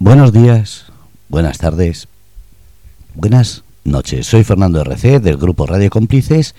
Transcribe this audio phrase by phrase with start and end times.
[0.00, 0.84] Buenos días,
[1.28, 2.06] buenas tardes,
[3.14, 4.28] buenas noches.
[4.28, 6.54] Soy Fernando RC del grupo Radio Cómplices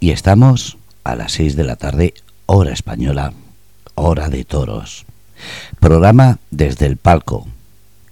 [0.00, 2.12] y estamos a las 6 de la tarde,
[2.44, 3.32] hora española,
[3.94, 5.06] hora de toros.
[5.80, 7.48] Programa desde el palco.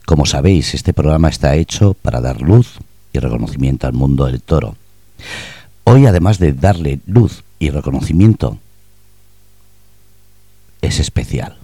[0.06, 2.78] Como sabéis, este programa está hecho para dar luz
[3.12, 4.74] y reconocimiento al mundo del toro.
[5.84, 8.56] Hoy, además de darle luz y reconocimiento,
[10.80, 11.58] es especial.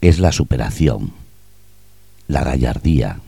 [0.00, 1.12] Es la superación,
[2.28, 3.20] la gallardía,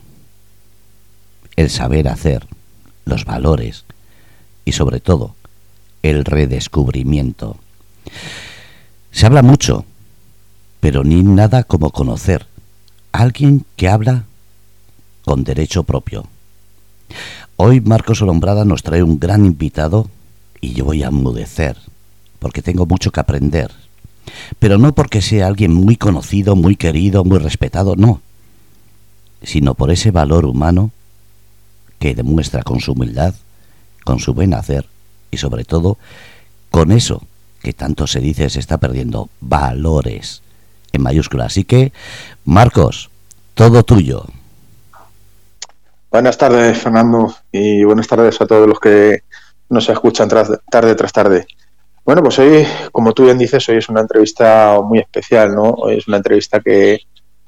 [1.56, 2.46] el saber hacer,
[3.04, 3.84] los valores
[4.64, 5.34] y sobre todo
[6.02, 7.56] el redescubrimiento.
[9.10, 9.84] Se habla mucho,
[10.80, 12.46] pero ni nada como conocer
[13.12, 14.24] a alguien que habla
[15.24, 16.26] con derecho propio.
[17.56, 20.08] Hoy Marcos Olombrada nos trae un gran invitado
[20.60, 21.76] y yo voy a enmudecer,
[22.38, 23.72] porque tengo mucho que aprender.
[24.58, 28.20] Pero no porque sea alguien muy conocido, muy querido, muy respetado, no,
[29.42, 30.90] sino por ese valor humano
[31.98, 33.34] que demuestra con su humildad,
[34.04, 34.86] con su buen hacer
[35.30, 35.98] y sobre todo
[36.70, 37.22] con eso
[37.62, 40.42] que tanto se dice se está perdiendo, valores
[40.92, 41.48] en mayúsculas.
[41.48, 41.92] Así que,
[42.44, 43.10] Marcos,
[43.54, 44.24] todo tuyo.
[46.10, 49.24] Buenas tardes, Fernando, y buenas tardes a todos los que
[49.68, 51.46] nos escuchan tarde tras tarde.
[52.04, 55.64] Bueno, pues hoy, como tú bien dices, hoy es una entrevista muy especial, ¿no?
[55.64, 57.00] Hoy es una entrevista que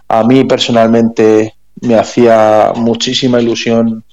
[0.07, 4.05] a mí personalmente me hacía muchísima ilusión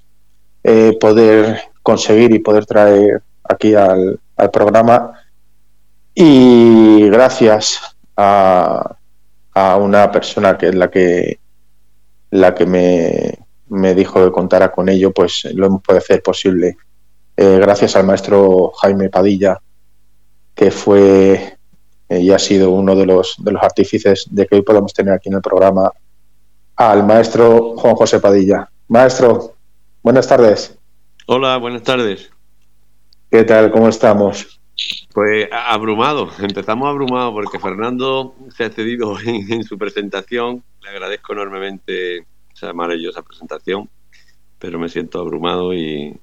[0.63, 4.19] eh, poder conseguir y poder traer aquí al,
[4.51, 5.13] programa.
[6.13, 7.79] Y gracias
[8.15, 8.95] a,
[9.79, 11.39] una persona que es la que
[12.29, 16.77] la que me, me dijo que contara con ello, pues lo hemos podido hacer posible.
[17.35, 19.59] Eh, gracias al maestro Jaime Padilla,
[20.53, 21.57] que fue
[22.09, 25.13] eh, y ha sido uno de los, de los artífices de que hoy podamos tener
[25.13, 25.91] aquí en el programa
[26.77, 28.69] al maestro Juan José Padilla.
[28.87, 29.55] Maestro,
[30.03, 30.77] buenas tardes.
[31.25, 32.31] Hola, buenas tardes.
[33.31, 33.71] ¿Qué tal?
[33.71, 34.59] ¿Cómo estamos?
[35.11, 40.63] Pues abrumado, empezamos abrumado porque Fernando se ha cedido en su presentación.
[40.83, 43.89] Le agradezco enormemente esa maravillosa presentación,
[44.59, 46.15] pero me siento abrumado y,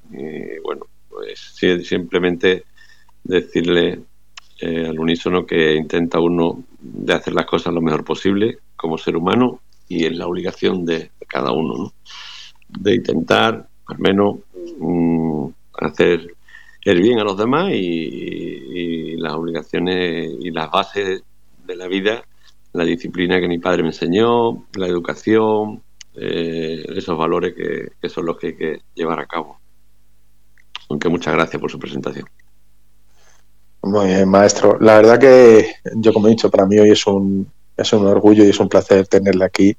[0.63, 2.65] bueno, pues simplemente
[3.25, 4.03] decirle
[4.61, 9.17] eh, al unísono que intenta uno de hacer las cosas lo mejor posible como ser
[9.17, 11.93] humano y es la obligación de, cada uno, ¿no?
[12.69, 14.37] de intentar al menos
[14.79, 15.47] mm,
[15.79, 16.35] hacer
[16.85, 21.23] el bien a los demás y, las obligaciones y las bases
[21.67, 22.25] de la vida,
[22.75, 25.83] la disciplina que mi padre me enseñó, la educación,
[26.15, 29.59] eh, esos valores que, son los que hay que llevar a cabo.
[30.91, 32.27] Aunque muchas gracias por su presentación.
[33.83, 34.79] Muy bien, maestro.
[34.81, 38.45] La verdad que yo, como he dicho, para mí hoy es un, es un orgullo
[38.45, 39.77] y es un placer tenerle aquí.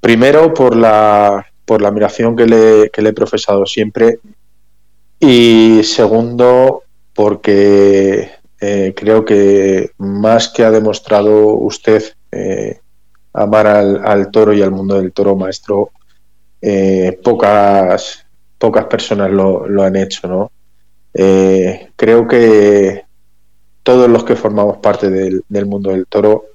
[0.00, 4.18] Primero, por la, por la admiración que le, que le he profesado siempre.
[5.18, 6.82] Y segundo,
[7.14, 8.30] porque
[8.60, 12.02] eh, creo que más que ha demostrado usted
[12.32, 12.80] eh,
[13.32, 15.90] amar al, toro y al mundo del toro, maestro,
[16.60, 18.24] eh, pocas,
[18.58, 20.52] pocas personas lo, lo han hecho, ¿no?
[21.96, 23.06] Creo que
[23.86, 26.46] todos los que formamos parte del, mundo del toro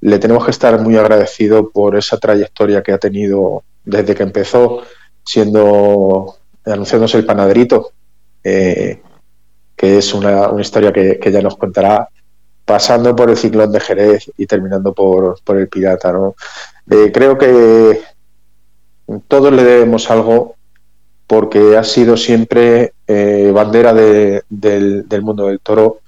[0.00, 4.82] le tenemos que estar muy agradecidos por esa trayectoria que ha tenido desde que empezó
[5.24, 7.90] siendo anunciándose el panaderito,
[8.44, 9.00] eh,
[9.76, 12.08] que es una, historia que, ya nos contará
[12.64, 16.12] pasando por el ciclón de Jerez y terminando por, el pirata.
[16.90, 18.02] Eh, creo que
[19.26, 20.56] todos le debemos algo
[21.26, 26.00] porque ha sido siempre eh, bandera de, del, del, mundo del toro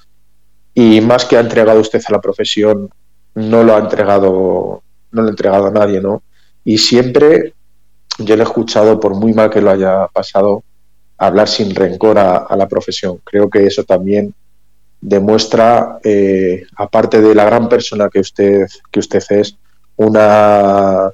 [0.74, 2.90] y más que ha entregado usted a la profesión,
[3.34, 4.82] no lo ha entregado,
[5.12, 6.22] no lo ha entregado a nadie, ¿no?
[6.64, 7.54] Y siempre
[8.18, 10.62] yo le he escuchado, por muy mal que lo haya pasado,
[11.18, 13.20] hablar sin rencor a, a la profesión.
[13.24, 14.34] Creo que eso también
[15.00, 19.56] demuestra, eh, aparte de la gran persona que usted, que usted es,
[19.96, 21.10] una,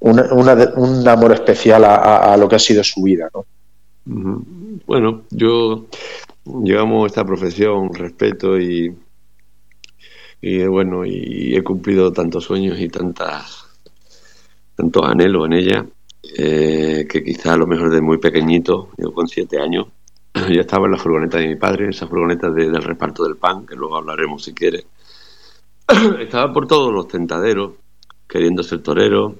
[0.00, 3.30] un amor especial a, lo que ha sido su vida.
[3.32, 3.44] ¿no?
[4.86, 5.86] Bueno, yo
[6.62, 8.94] llevamos esta profesión, respeto y,
[10.40, 13.64] y bueno, y he cumplido tantos sueños y tantas
[14.76, 15.86] tantos anhelos en ella,
[16.36, 19.86] eh, que quizá a lo mejor de muy pequeñito, yo con siete años,
[20.34, 23.76] yo estaba en la furgoneta de mi padre, esa furgoneta del reparto del pan, que
[23.76, 24.84] luego hablaremos si quiere.
[26.20, 27.72] estaba por todos los tentaderos,
[28.28, 29.36] queriendo ser torero,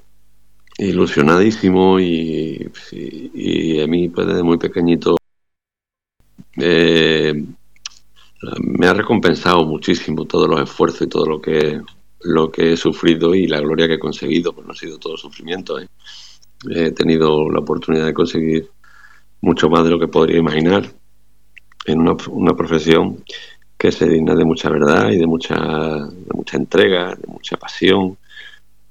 [0.77, 2.69] ilusionadísimo y,
[3.81, 5.15] a mí pues desde muy pequeñito
[6.57, 7.33] eh,
[8.59, 11.81] me ha recompensado muchísimo todos los esfuerzos y todo lo que
[12.25, 15.15] lo que he sufrido y la gloria que he conseguido, pues no ha sido todo
[15.15, 15.79] sufrimiento.
[15.79, 15.87] ¿eh?
[16.69, 18.69] He tenido la oportunidad de conseguir
[19.41, 20.91] mucho más de lo que podría imaginar
[21.85, 23.23] en una, profesión
[23.77, 25.55] que se digna de mucha verdad y de mucha,
[26.33, 28.17] mucha entrega, de mucha pasión.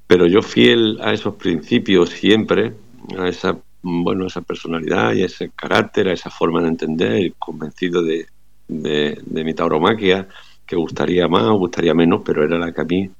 [0.06, 2.72] Pero yo fiel a esos principios siempre,
[3.18, 8.00] a esa, bueno, esa personalidad y a ese carácter, a esa forma de entender, convencido
[8.00, 8.26] de,
[8.68, 10.28] de, mi tauromaquia,
[10.66, 13.10] que gustaría más o gustaría menos, pero era la que a mí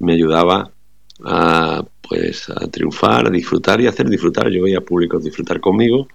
[0.00, 0.70] me ayudaba
[1.24, 4.48] a pues a triunfar, a disfrutar y a hacer disfrutar.
[4.50, 6.08] Yo veía públicos disfrutar conmigo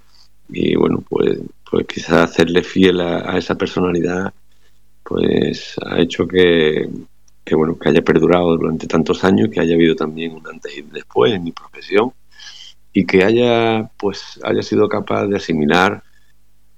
[0.50, 1.40] y bueno, pues,
[1.70, 4.34] pues quizás hacerle fiel a, esa personalidad
[5.04, 6.90] pues ha hecho que,
[7.44, 10.82] que, bueno que haya perdurado durante tantos años, que haya habido también un antes y
[10.82, 12.12] después en mi profesión
[12.94, 16.04] y que haya pues haya sido capaz de asimilar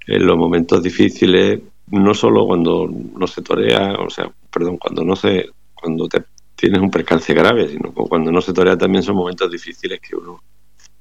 [0.07, 1.61] en los momentos difíciles
[1.91, 6.23] no solo cuando no se torea, o sea, perdón, cuando no se, cuando te
[6.55, 10.41] tienes un percance grave, sino cuando no se torea también son momentos difíciles que uno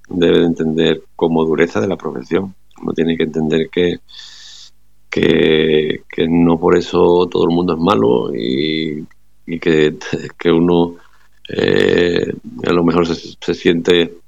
[0.08, 2.54] debe de entender como dureza de la profesión.
[2.82, 4.00] Uno tiene que entender que,
[5.08, 9.06] que, no por eso todo el mundo es malo y,
[9.58, 9.96] que,
[10.38, 10.96] que, uno
[11.48, 12.32] eh,
[12.66, 14.18] a lo mejor se, se siente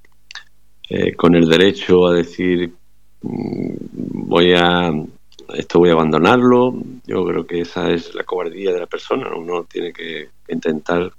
[0.88, 2.72] eh, con el derecho a decir
[3.22, 3.74] mm,
[4.28, 4.92] voy a
[5.54, 6.74] esto voy a abandonarlo.
[7.06, 9.28] Yo creo que esa es la cobardía de la persona.
[9.34, 11.12] Uno tiene que intentar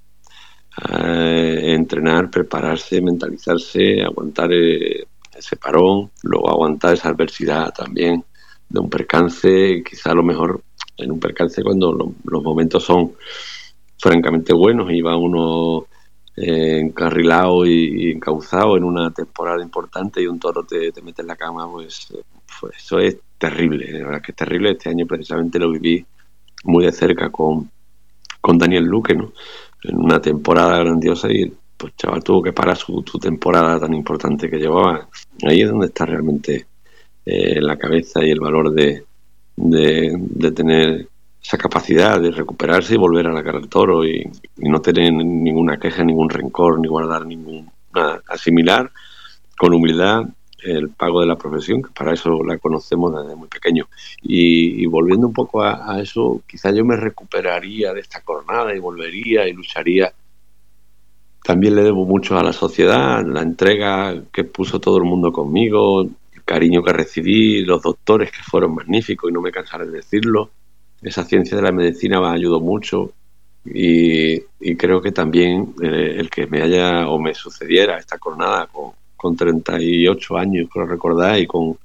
[0.89, 8.23] eh, entrenar, prepararse, mentalizarse, aguantar eh, ese parón, luego aguantar esa adversidad también
[8.69, 10.61] de un percance, quizá a lo mejor
[10.97, 13.13] en un percance cuando los momentos son
[13.97, 15.87] francamente buenos y va uno
[16.35, 21.27] eh, encarrilado y, encauzado en una temporada importante y un toro te, te mete en
[21.27, 22.13] la cama, pues,
[22.59, 24.71] pues eso es terrible, la verdad que terrible.
[24.71, 26.05] Este año precisamente lo viví
[26.63, 27.69] muy de cerca con,
[28.41, 29.33] con Daniel Luque, ¿no?
[29.83, 34.57] En una temporada grandiosa y pues chaval tuvo que parar su, temporada tan importante que
[34.57, 35.07] llevaba.
[35.43, 36.65] Ahí es donde está realmente
[37.25, 39.05] eh, la cabeza y el valor de,
[39.55, 41.07] de, tener
[41.41, 44.23] esa capacidad de recuperarse y volver a la cara del toro y,
[44.57, 47.69] no tener ninguna queja, ningún rencor, ni guardar ningún.
[48.27, 48.91] Asimilar
[49.57, 50.25] con humildad
[50.63, 53.87] el pago de la profesión, que para eso la conocemos desde muy pequeño.
[54.21, 59.47] Y, volviendo un poco a, eso, quizá yo me recuperaría de esta jornada y volvería
[59.47, 60.11] y lucharía.
[61.43, 66.01] También le debo mucho a la sociedad, la entrega que puso todo el mundo conmigo,
[66.01, 70.49] el cariño que recibí, los doctores que fueron magníficos y no me cansaré de decirlo.
[71.01, 73.13] Esa ciencia de la medicina me ayudó mucho
[73.63, 74.39] y,
[74.75, 79.35] creo que también eh, el que me haya o me sucediera esta jornada con, con
[79.35, 81.77] 38 años, creo recordar, y con,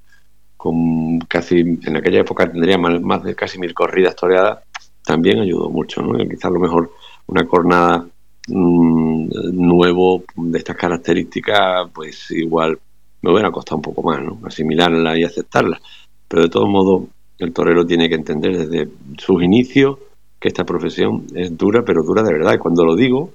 [1.26, 4.60] casi, en aquella época tendría más, de casi mil corridas toreadas,
[5.04, 6.16] también ayudó mucho, ¿no?
[6.18, 6.92] Quizás a lo mejor
[7.26, 8.06] una cornada
[8.46, 12.78] mm, nuevo de estas características, pues igual
[13.22, 14.38] me hubiera costado un poco más, ¿no?
[14.44, 15.80] Asimilarla y aceptarla.
[16.28, 17.04] Pero de todos modos,
[17.38, 18.88] el torero tiene que entender desde
[19.18, 19.98] sus inicios
[20.38, 22.54] que esta profesión es dura, pero dura de verdad.
[22.54, 23.30] Y cuando lo digo,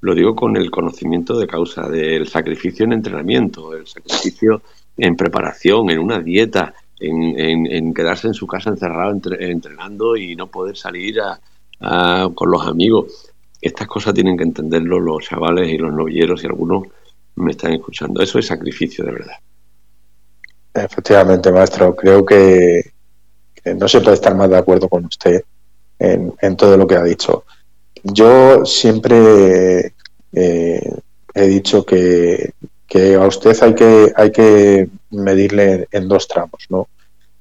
[0.00, 4.62] lo digo con el conocimiento de causa del sacrificio en entrenamiento, el sacrificio
[4.96, 10.76] en preparación, en una dieta, en, quedarse en su casa encerrado entrenando y no poder
[10.76, 11.16] salir
[11.78, 13.32] con los amigos.
[13.60, 16.84] Estas cosas tienen que entenderlo los chavales y los novilleros y algunos
[17.36, 18.22] me están escuchando.
[18.22, 19.36] Eso es sacrificio de verdad.
[20.72, 21.96] Efectivamente, maestro.
[21.96, 22.92] Creo que,
[23.74, 25.42] no se puede estar más de acuerdo con usted
[25.98, 27.44] en, en todo lo que ha dicho.
[28.12, 29.94] Yo siempre
[30.32, 30.94] eh,
[31.34, 32.52] he dicho que,
[33.20, 36.66] a usted hay que, hay que medirle en dos tramos.
[36.70, 36.88] ¿no?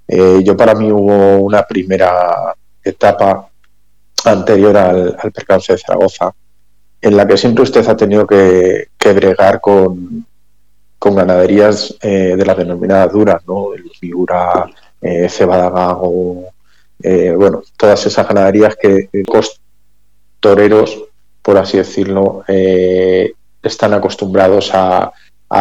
[0.07, 3.47] Eh, yo para mí hubo una primera etapa
[4.25, 6.33] anterior al, percance de Zaragoza
[7.01, 10.25] en la que siempre usted ha tenido que, bregar con,
[10.97, 13.75] con ganaderías eh, de las denominadas duras, ¿no?
[13.75, 14.65] El Figura,
[14.99, 16.51] eh, Cebada Gago,
[17.37, 19.09] bueno, todas esas ganaderías que,
[20.45, 21.03] toreros,
[21.41, 23.33] por así decirlo, eh,
[23.63, 25.11] están acostumbrados a,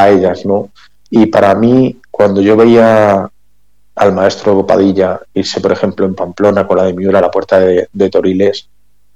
[0.09, 0.71] ellas, ¿no?
[1.09, 3.31] Y para mí, cuando yo veía
[3.95, 7.61] al maestro Padilla irse, por ejemplo, en Pamplona con la de Miura a la puerta
[7.61, 8.69] de, Toriles,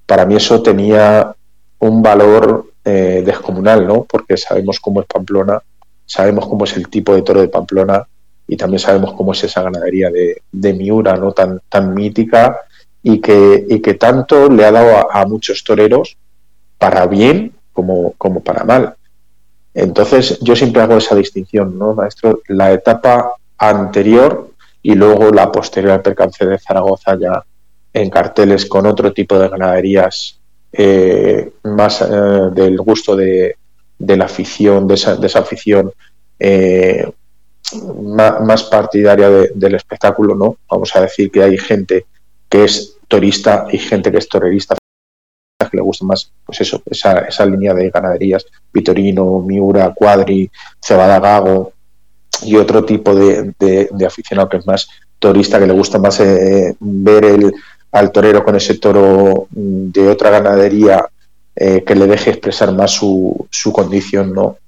[0.07, 1.35] para mí eso tenía
[1.81, 4.05] un valor eh, descomunal, ¿no?
[4.05, 5.61] Porque sabemos cómo es Pamplona,
[6.07, 8.07] sabemos cómo es el tipo de toro de Pamplona
[8.47, 11.33] y también sabemos cómo es esa ganadería de, de Miura, ¿no?
[11.33, 12.57] Tan, tan mítica
[13.09, 16.19] y que, y que tanto le ha dado a, muchos toreros
[16.77, 18.97] para bien como, como para mal.
[19.73, 22.43] Entonces yo siempre hago esa distinción, ¿no, maestro?
[22.49, 24.51] La etapa anterior
[24.83, 27.43] y luego la posterior al percance de Zaragoza ya
[27.95, 30.39] en carteles con otro tipo de ganaderías
[30.71, 32.07] eh, más
[32.53, 33.57] del gusto de,
[33.99, 35.91] la afición, de esa, de esa afición
[38.43, 40.59] más, partidaria del espectáculo, ¿no?
[40.71, 42.05] Vamos a decir que hay gente
[42.51, 44.77] que es torista y gente que es torerista
[45.71, 50.51] que le gusta más, pues eso, esa, esa línea de ganaderías, Vitorino, Miura, Cuadri,
[50.81, 51.73] Cebada Gago
[52.43, 54.89] y otro tipo de, de, aficionado que es más
[55.19, 57.53] torista, que le gusta más eh, ver el,
[57.91, 61.09] al torero con ese toro de otra ganadería
[61.57, 64.59] eh, que le deje expresar más su, su condición, ¿no?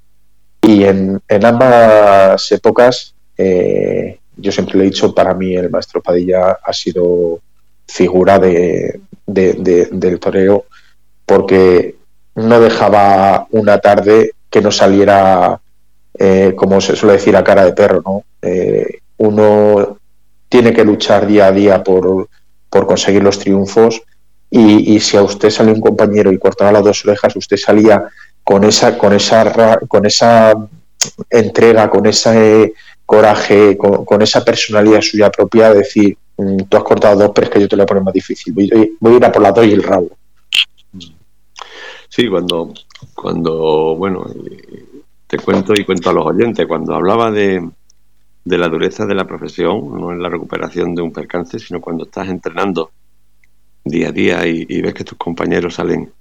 [0.63, 6.03] Y en, en ambas épocas, eh, yo siempre le he dicho, para mí el maestro
[6.03, 7.41] Padilla ha sido
[7.91, 10.65] figura de, del toreo
[11.27, 11.97] porque
[12.35, 15.61] no dejaba una tarde que no saliera,
[16.19, 18.03] eh, como se suele decir, a cara de perro.
[18.05, 18.25] ¿no?
[18.43, 19.99] Eh, uno
[20.49, 22.29] tiene que luchar día a día por,
[22.69, 24.03] por conseguir los triunfos
[24.51, 28.03] y, si a usted sale un compañero y cortaba las dos orejas, usted salía
[28.43, 30.55] con esa, con esa, con esa
[31.31, 32.75] entrega, con ese
[33.07, 36.17] coraje, con, esa personalidad suya propia, decir,
[36.69, 38.53] tú has cortado dos, pero es que yo te lo voy a poner más difícil.
[38.53, 40.11] Voy, voy a ir a por las dos y el rabo.
[42.09, 42.75] Sí, cuando,
[43.15, 44.27] cuando, bueno,
[45.27, 47.71] te cuento y cuento a los oyentes, cuando hablaba de,
[48.45, 52.05] de la dureza de la profesión, no en la recuperación de un percance, sino cuando
[52.05, 52.91] estás entrenando
[53.85, 56.13] día a día y, ves que tus compañeros salen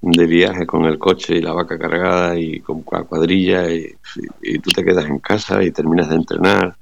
[0.00, 3.94] de viaje con el coche y la vaca cargada y con cuadrilla y,
[4.42, 6.76] y, tú te quedas en casa y terminas de entrenar,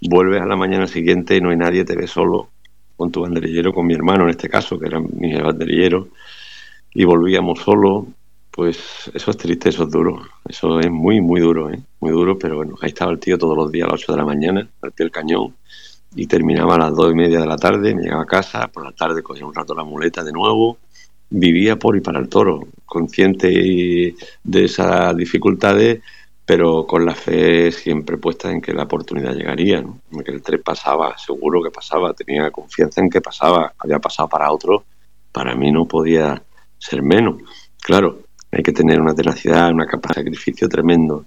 [0.00, 2.50] vuelves a la mañana siguiente y no hay nadie, te ves solo
[2.96, 6.08] con tu banderillero, con mi hermano en este caso, que era mi banderillero,
[6.94, 8.06] y volvíamos solo,
[8.50, 11.78] pues eso es triste, eso es duro, eso es muy, muy duro, ¿eh?
[12.00, 14.18] muy duro, pero bueno, ahí estaba el tío todos los días a las 8 de
[14.18, 15.54] la mañana, al pie del cañón,
[16.14, 18.84] y terminaba a las dos y media de la tarde, me llegaba a casa, por
[18.84, 20.78] la tarde cogía un rato la muleta de nuevo,
[21.28, 26.00] vivía por y para el toro, consciente de esas dificultades,
[26.46, 29.98] pero con la fe siempre puesta en que la oportunidad llegaría, ¿no?
[30.24, 34.52] que el tren pasaba, seguro que pasaba, tenía confianza en que pasaba, había pasado para
[34.52, 34.84] otro,
[35.32, 36.40] para mí no podía
[36.78, 37.42] ser menos.
[37.82, 38.20] Claro,
[38.52, 41.24] hay que tener una tenacidad, una capacidad de sacrificio tremendo.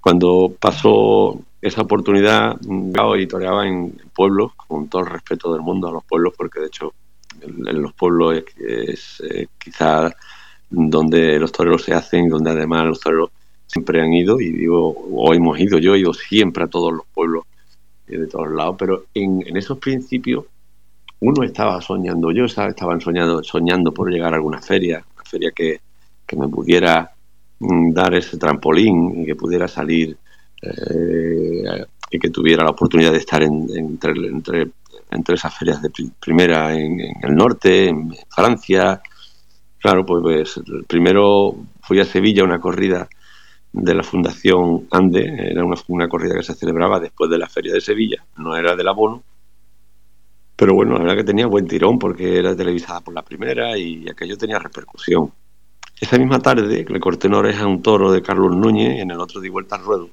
[0.00, 5.92] Cuando pasó esa oportunidad, yo editoreaba en pueblos, con todo el respeto del mundo a
[5.92, 6.92] los pueblos, porque de hecho
[7.40, 10.12] en los pueblos es, eh, quizás
[10.70, 13.30] donde los toreros se hacen, donde además los toreros
[13.72, 17.06] siempre han ido, y digo, o hemos ido, yo he ido siempre a todos los
[17.12, 17.44] pueblos
[18.06, 20.44] de todos lados, pero en, en esos principios
[21.20, 25.52] uno estaba soñando, yo estaba, estaban soñando, soñando por llegar a alguna feria, una feria
[25.54, 25.80] que,
[26.36, 27.10] me pudiera
[27.58, 30.16] mm, dar ese trampolín y que pudiera salir
[30.62, 34.70] eh, y que tuviera la oportunidad de estar entre, entre,
[35.10, 39.02] entre, esas ferias de primera en, el norte, en Francia.
[39.78, 43.06] Claro, pues, pues, primero fui a Sevilla una corrida
[43.72, 47.72] de la Fundación Ande, era una, una corrida que se celebraba después de la feria
[47.72, 49.22] de Sevilla, no era del abono,
[50.56, 54.08] pero bueno, la verdad que tenía buen tirón porque era televisada por la primera y
[54.08, 55.32] aquello tenía repercusión.
[56.00, 59.10] Esa misma tarde le corté una oreja a un toro de Carlos Núñez y en
[59.10, 60.10] el otro di vuelta al ruedo.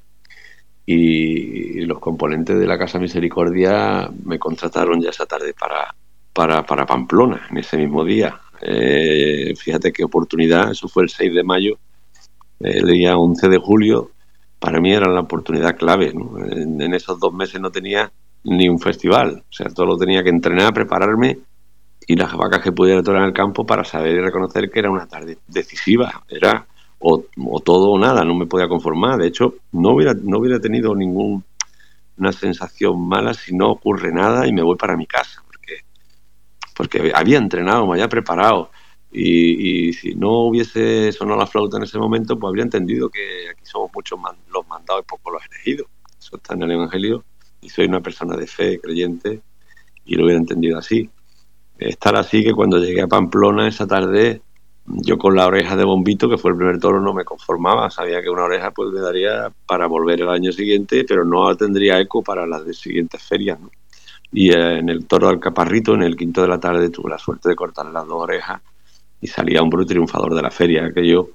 [0.85, 5.93] Y los componentes de la Casa Misericordia me contrataron ya esa tarde para,
[6.33, 8.39] para, para Pamplona, en ese mismo día.
[8.61, 11.77] Eh, fíjate qué oportunidad, eso fue el 6 de mayo,
[12.59, 14.11] el día 11 de julio,
[14.59, 16.11] para mí era la oportunidad clave.
[16.11, 18.11] en, esos dos meses no tenía
[18.43, 19.43] ni un festival.
[19.49, 21.39] O sea, todo lo tenía que entrenar, prepararme
[22.05, 24.89] y las vacas que pudiera tocar en el campo para saber y reconocer que era
[24.89, 26.23] una tarde decisiva.
[26.27, 26.65] Era
[26.99, 27.23] o,
[27.63, 29.19] todo o nada, no me podía conformar.
[29.19, 31.43] De hecho, no hubiera, no hubiera tenido ninguna
[32.31, 35.41] sensación mala si no ocurre nada y me voy para mi casa.
[35.45, 35.83] Porque,
[36.75, 38.71] porque había entrenado, me había preparado.
[39.11, 43.65] Y, si no hubiese sonado la flauta en ese momento, pues habría entendido que aquí
[43.65, 44.19] somos muchos
[44.53, 45.87] los mandados y pocos los elegidos.
[46.19, 47.23] Eso está en el Evangelio
[47.61, 49.41] y soy una persona de fe, creyente,
[50.05, 51.09] y lo hubiera entendido así.
[51.77, 54.41] Estar así que cuando llegué a Pamplona esa tarde,
[54.85, 57.89] yo con la oreja de bombito, que fue el primer toro, no me conformaba.
[57.89, 61.99] Sabía que una oreja pues me daría para volver el año siguiente, pero no tendría
[61.99, 63.59] eco para las de siguientes ferias.
[64.31, 67.17] Y eh, en el toro del Caparrito, en el quinto de la tarde, tuve la
[67.17, 68.61] suerte de cortar las dos orejas
[69.21, 70.91] y salía un bruto triunfador de la feria.
[71.03, 71.29] yo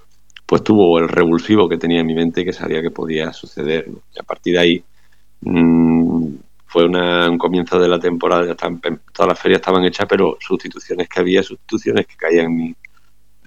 [0.46, 3.88] pues tuvo el revulsivo que tenía en mi mente que sabía que podía suceder.
[4.14, 4.84] Y a partir de ahí
[5.44, 6.36] Mm,
[6.66, 11.42] fue un comienzo de la temporada, todas las ferias estaban hechas, pero sustituciones que había,
[11.42, 12.74] sustituciones que caían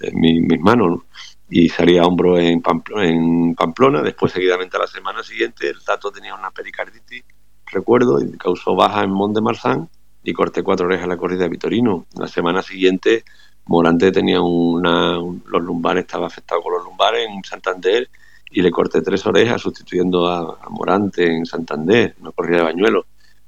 [0.01, 1.01] en, mis manos.
[1.49, 5.83] Y salía a hombro en Pamplona, en Pamplona, después seguidamente a la semana siguiente el
[5.83, 7.23] Tato tenía una pericarditis,
[7.65, 9.89] recuerdo, y causó baja en Mont de Marsan
[10.23, 12.05] y corté cuatro orejas a la corrida de Vitorino.
[12.15, 13.23] La semana siguiente
[13.67, 18.09] Morante tenía una, los lumbares, estaba afectado con los lumbares en Santander
[18.49, 23.05] y le corté tres orejas sustituyendo a, Morante en Santander, una corrida de bañuelos.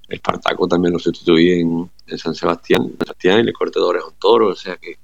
[0.08, 4.20] El Espartaco también lo sustituí en, San Sebastián, y le corté dos orejas a un
[4.20, 4.98] toro, o sea que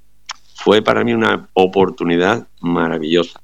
[0.55, 3.39] fue para mí una oportunidad maravillosa.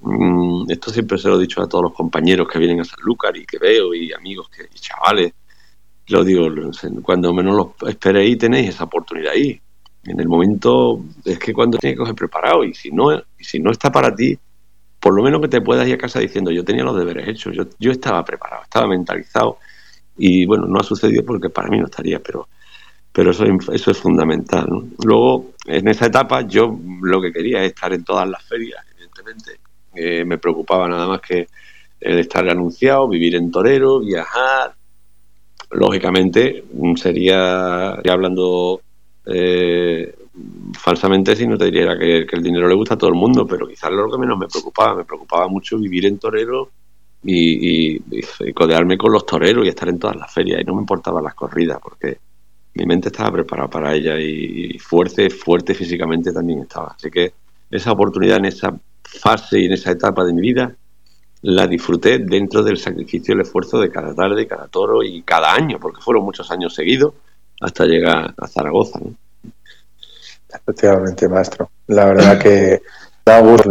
[0.00, 3.36] Mm, esto siempre se lo he dicho a todos los compañeros que vienen a Sanlúcar
[3.36, 5.32] y que veo y amigos que, y chavales.
[6.08, 6.48] Lo digo,
[7.02, 9.60] cuando menos lo esperéis tenéis esa oportunidad ahí.
[10.06, 13.70] En el momento es que cuando tienes que coger preparado y si no, si no
[13.70, 14.38] está para ti,
[15.00, 17.54] por lo menos que te puedas ir a casa diciendo yo tenía los deberes hechos,
[17.54, 19.58] yo, yo estaba preparado, estaba mentalizado
[20.16, 22.48] y bueno, no ha sucedido porque para mí no estaría, pero
[23.14, 24.66] pero eso, eso es fundamental.
[25.04, 29.60] Luego, en esa etapa, yo lo que quería es estar en todas las ferias, evidentemente.
[29.94, 31.46] Eh, me preocupaba nada más que
[32.00, 34.74] el estar anunciado, vivir en Torero, viajar.
[35.70, 36.64] Lógicamente,
[36.96, 38.80] sería, hablando
[39.26, 40.14] eh,
[40.78, 43.66] falsamente, si no te diría que, el dinero le gusta a todo el mundo, pero
[43.66, 44.96] quizás lo que menos me preocupaba.
[44.96, 46.70] Me preocupaba mucho vivir en Torero
[47.22, 48.00] y,
[48.52, 50.60] codearme con los toreros y estar en todas las ferias.
[50.60, 52.18] Y no me importaban las corridas, porque
[52.74, 56.94] mi mente estaba preparada para ella y, fuerte, fuerte físicamente también estaba.
[56.96, 57.32] Así que
[57.70, 60.74] esa oportunidad en esa fase y en esa etapa de mi vida
[61.42, 65.52] la disfruté dentro del sacrificio y el esfuerzo de cada tarde, cada toro y cada
[65.52, 67.12] año, porque fueron muchos años seguidos
[67.60, 69.00] hasta llegar a Zaragoza.
[70.48, 71.70] Efectivamente, maestro.
[71.88, 72.82] La verdad que
[73.24, 73.70] da gusto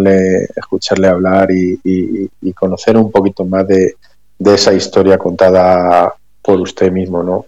[0.56, 3.96] escucharle hablar y, conocer un poquito más de,
[4.38, 7.46] de esa historia contada por usted mismo, ¿no?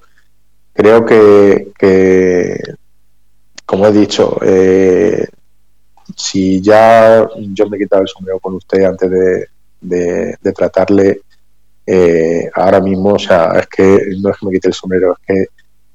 [0.75, 2.59] creo que,
[3.65, 5.25] como he dicho, eh,
[6.15, 9.09] si ya yo me he quitado el sombrero con usted antes
[9.81, 11.21] de, tratarle,
[11.87, 15.25] eh, ahora mismo, o sea, es que no es que me quite el sombrero, es
[15.25, 15.45] que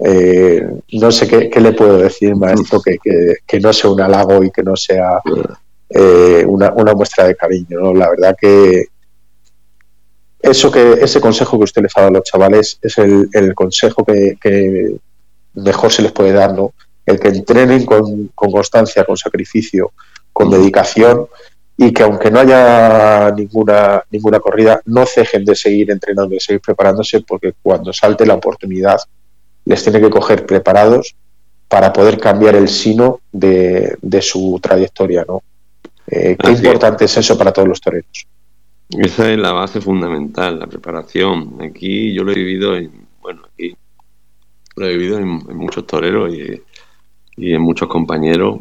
[0.04, 2.98] eh, no sé qué, le puedo decir, maestro, que,
[3.46, 5.20] que, no sea un halago y que no sea
[6.46, 7.92] una, una, muestra de cariño.
[7.92, 8.86] La verdad que,
[10.42, 14.04] eso que ese consejo que usted les ha dado a los chavales es el, consejo
[14.04, 14.96] que,
[15.54, 16.72] mejor se les puede dar, ¿no?
[17.04, 19.92] El que entrenen con, constancia, con sacrificio,
[20.32, 21.26] con dedicación
[21.76, 26.60] y que aunque no haya ninguna ninguna corrida, no cejen de seguir entrenando, de seguir
[26.60, 28.98] preparándose, porque cuando salte la oportunidad
[29.64, 31.14] les tiene que coger preparados
[31.68, 35.42] para poder cambiar el sino de, su trayectoria, ¿no?
[36.06, 38.26] Eh, qué importante es eso para todos los toreros.
[38.90, 41.58] Esa es la base fundamental, la preparación.
[41.62, 43.76] Aquí yo lo he vivido en, bueno, aquí
[44.74, 46.60] lo he vivido en, muchos toreros y,
[47.36, 48.58] en muchos compañeros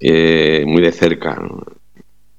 [0.00, 1.40] eh, muy de cerca.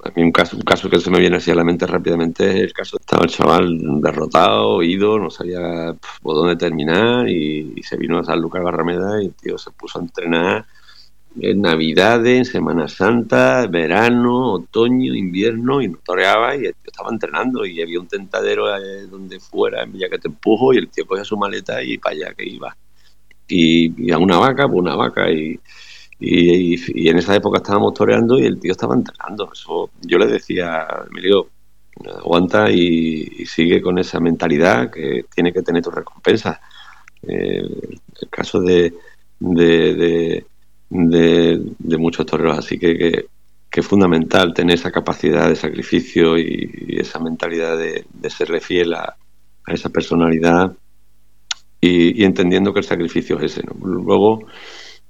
[0.03, 2.49] A mí un caso, un caso que se me viene así a la mente rápidamente
[2.49, 7.97] es el caso estaba el chaval derrotado, ido, no sabía por dónde terminar y, se
[7.97, 10.65] vino a San Lucas Barrameda y tío se puso a entrenar
[11.39, 17.65] en Navidades, Semana Santa, verano, otoño, invierno, y no toreaba y el tío estaba entrenando
[17.65, 18.67] y había un tentadero
[19.07, 22.15] donde fuera, en Villa que te empujo, y el tío cogía su maleta y para
[22.15, 22.75] allá que iba.
[23.47, 25.59] Y, a una vaca, pues una vaca, y,
[26.21, 29.49] y, en esa época estábamos toreando y el tío estaba entrenando.
[29.51, 31.49] Eso yo le decía, Emilio,
[32.07, 36.61] aguanta y, sigue con esa mentalidad que tiene que tener tu recompensa.
[37.23, 37.61] Eh,
[38.21, 38.93] el caso de,
[40.91, 42.59] de muchos toreros.
[42.59, 43.25] Así que,
[43.69, 49.15] que, es fundamental tener esa capacidad de sacrificio y, esa mentalidad de, serle fiel a,
[49.67, 50.75] esa personalidad
[51.79, 53.63] y, entendiendo que el sacrificio es ese.
[53.83, 54.45] Luego,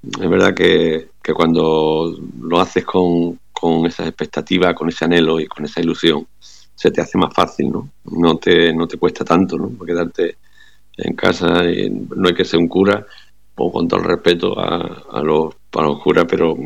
[0.03, 5.47] es verdad que, que cuando lo haces con, con esa expectativa, con ese anhelo y
[5.47, 6.27] con esa ilusión,
[6.73, 7.89] se te hace más fácil, ¿no?
[8.05, 9.77] No te, no te cuesta tanto, ¿no?
[9.85, 10.37] Quedarte
[10.97, 13.05] en casa, y no hay que ser un cura,
[13.55, 16.57] o con todo el respeto a, los, a los curas, pero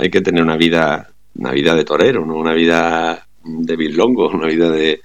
[0.00, 2.36] hay que tener una vida, una vida de torero, ¿no?
[2.36, 5.00] una vida de bilongo, una vida de,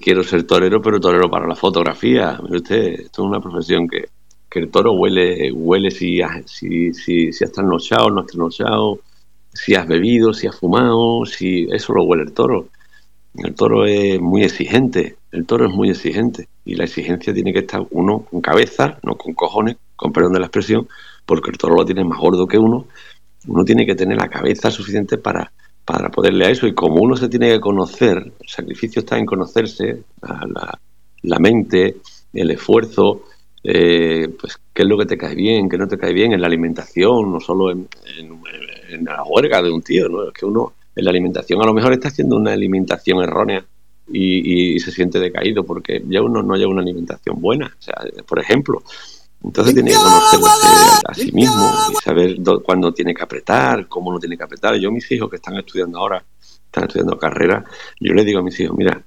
[0.00, 2.40] quiero ser torero, pero torero para la fotografía.
[2.42, 4.06] usted, esto es una profesión que,
[4.54, 9.00] que el toro huele, huele si, si, si, si has trasnochado, no has trasnochado,
[9.52, 12.68] si has bebido, si has fumado, si eso lo huele el toro.
[13.34, 17.58] El toro es muy exigente, el toro es muy exigente y la exigencia tiene que
[17.58, 20.86] estar uno con cabeza, no con cojones, con perdón de la expresión,
[21.26, 22.86] porque el toro lo tiene más gordo que uno.
[23.48, 25.50] Uno tiene que tener la cabeza suficiente para,
[25.84, 29.26] para poderle a eso y como uno se tiene que conocer, el sacrificio está en
[29.26, 30.04] conocerse,
[31.22, 31.96] la, mente,
[32.32, 33.24] el esfuerzo,
[33.64, 36.40] eh, pues qué es lo que te cae bien, qué no te cae bien en
[36.40, 37.88] la alimentación, no solo en,
[38.90, 40.28] en la huelga de un tío, ¿no?
[40.28, 43.64] es que uno en la alimentación a lo mejor está haciendo una alimentación errónea
[44.12, 47.66] y, se siente decaído porque ya uno no lleva una alimentación buena.
[47.66, 47.94] O sea,
[48.26, 48.82] por ejemplo,
[49.42, 54.18] Entonces tiene que conocerse a sí mismo y saber cuándo tiene que apretar, cómo no
[54.18, 54.76] tiene que apretar.
[54.76, 56.22] Yo mis hijos que están estudiando ahora,
[56.66, 57.64] están estudiando carrera,
[58.00, 59.02] yo les digo a mis hijos, mira,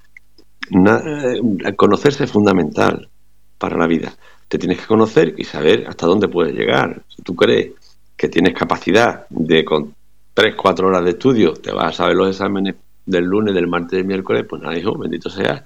[0.72, 3.10] eh, conocerse es fundamental
[3.58, 4.14] para la vida.
[4.48, 7.02] Te tienes que conocer y saber hasta dónde puedes llegar.
[7.08, 7.72] Si tú crees
[8.16, 9.94] que tienes capacidad de con
[10.34, 13.92] 3, 4 horas de estudio, te vas a saber los exámenes del lunes, del martes,
[13.92, 15.64] del miércoles, pues nada, hijo, bendito sea,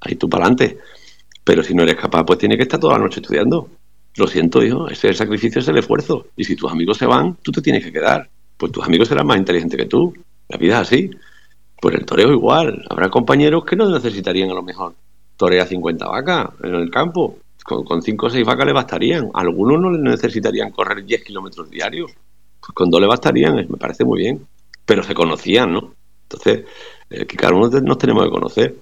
[0.00, 0.78] ahí tú para adelante.
[1.42, 3.68] Pero si no eres capaz, pues tienes que estar toda la noche estudiando.
[4.16, 6.28] Lo siento, hijo, ese el sacrificio, es el esfuerzo.
[6.36, 8.28] Y si tus amigos se van, tú te tienes que quedar.
[8.56, 10.14] Pues tus amigos serán más inteligentes que tú.
[10.48, 11.10] La vida es así.
[11.80, 12.84] Pues el toreo igual.
[12.88, 14.94] Habrá compañeros que no necesitarían a lo mejor
[15.36, 17.38] torear 50 vacas en el campo.
[17.64, 19.30] Con, 5 o 6 vacas le bastarían.
[19.34, 22.12] Algunos no necesitarían correr 10 kilómetros diarios.
[22.60, 24.46] Pues con dos le bastarían, me parece muy bien.
[24.84, 25.94] Pero se conocían, ¿no?
[26.24, 26.64] Entonces,
[27.10, 28.74] eh, que cada uno nos tenemos que conocer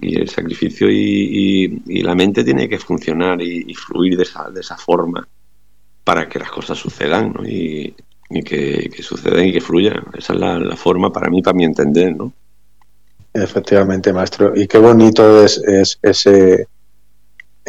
[0.00, 4.76] y el sacrificio y, la mente tiene que funcionar y, fluir de esa, de esa
[4.76, 5.26] forma
[6.04, 7.46] para que las cosas sucedan ¿no?
[7.46, 7.94] y,
[8.44, 10.04] que, sucedan y que fluyan.
[10.16, 12.16] Esa es la, forma para mí, para mi entender.
[12.16, 12.32] ¿no?
[13.34, 14.52] Efectivamente, maestro.
[14.56, 15.62] Y qué bonito es,
[16.02, 16.66] ese,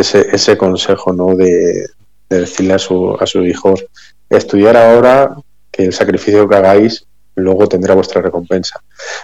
[0.01, 1.35] ese, ese consejo ¿no?
[1.35, 1.87] de,
[2.29, 3.85] decirle a, su, a sus hijos,
[4.29, 5.35] estudiar ahora,
[5.71, 8.81] que el sacrificio que hagáis luego tendrá vuestra recompensa.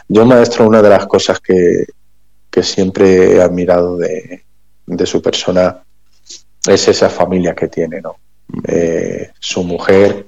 [0.07, 1.85] Yo, maestro, una de las cosas que,
[2.49, 4.43] que siempre he admirado de,
[5.05, 5.83] su persona
[6.65, 8.15] es esa familia que tiene, ¿no?
[8.67, 10.25] Eh, su mujer,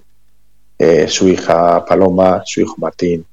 [0.77, 3.25] eh, su hija Paloma, su hijo Martín,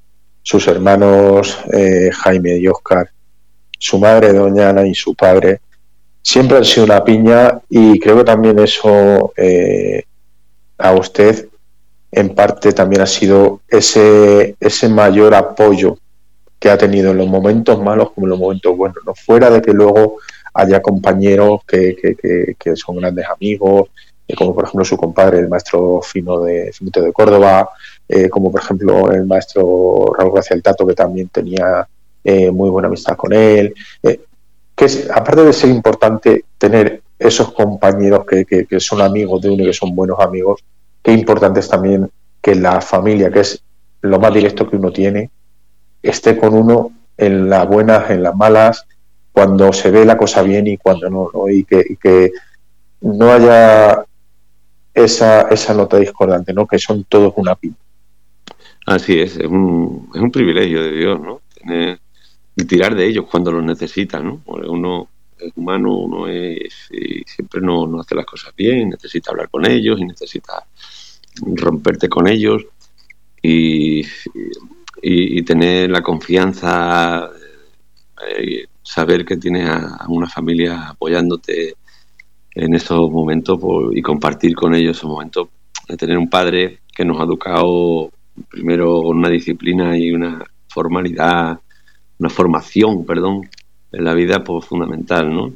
[0.42, 3.11] sus hermanos eh, Jaime y Oscar,
[3.79, 5.61] su madre Doña Ana y su padre,
[6.27, 9.33] siempre han sido una piña y creo que también eso
[10.79, 11.49] a usted
[12.11, 15.99] en parte también ha sido ese, ese mayor apoyo
[16.59, 19.61] que ha tenido en los momentos malos como en los momentos buenos, no fuera de
[19.61, 20.17] que luego
[20.55, 21.95] haya compañeros que,
[22.59, 23.91] que, son grandes amigos,
[24.27, 27.69] eh, como por ejemplo su compadre, el maestro Fino de Finito de Córdoba,
[28.09, 31.87] eh, como por ejemplo el maestro Raúl García el Tato, que también tenía
[32.25, 33.75] eh, muy buena amistad con él.
[34.77, 39.62] Que es, aparte de ser importante tener esos compañeros que, que son amigos de uno
[39.62, 40.62] y que son buenos amigos,
[41.03, 42.11] qué importante es también
[42.43, 43.62] que la familia, que es
[44.03, 45.31] lo más directo que uno tiene,
[46.03, 48.87] esté con uno en las buenas, en las malas,
[49.33, 52.33] cuando se ve la cosa bien y cuando no, Y, que,
[53.01, 54.05] no haya
[54.95, 56.67] esa, esa nota discordante, ¿no?
[56.67, 57.77] Que son todos una pipa.
[58.87, 61.41] Así es, es un, es un privilegio de Dios, ¿no?
[61.55, 62.01] Tener,
[62.57, 64.42] y tirar de ellos cuando los necesitan, ¿no?
[64.47, 69.51] Uno es humano, uno es y siempre no, no hace las cosas bien, necesita hablar
[69.51, 70.64] con ellos y necesita
[71.42, 72.64] romperte con ellos
[73.42, 74.01] y,
[75.03, 77.31] y, tener la confianza,
[78.27, 81.75] eh, saber que tienes a, una familia apoyándote
[82.53, 83.61] en esos momentos
[83.92, 85.49] y compartir con ellos esos momentos.
[85.87, 88.11] De tener un padre que nos ha educado
[88.49, 91.61] primero una disciplina y una formalidad,
[92.18, 93.48] una formación, perdón,
[93.92, 95.52] en la vida pues fundamental, ¿no?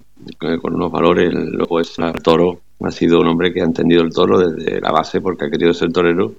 [0.61, 4.13] Con unos valores, luego es el toro, ha sido un hombre que ha entendido el
[4.13, 6.35] toro desde la base porque ha querido ser torero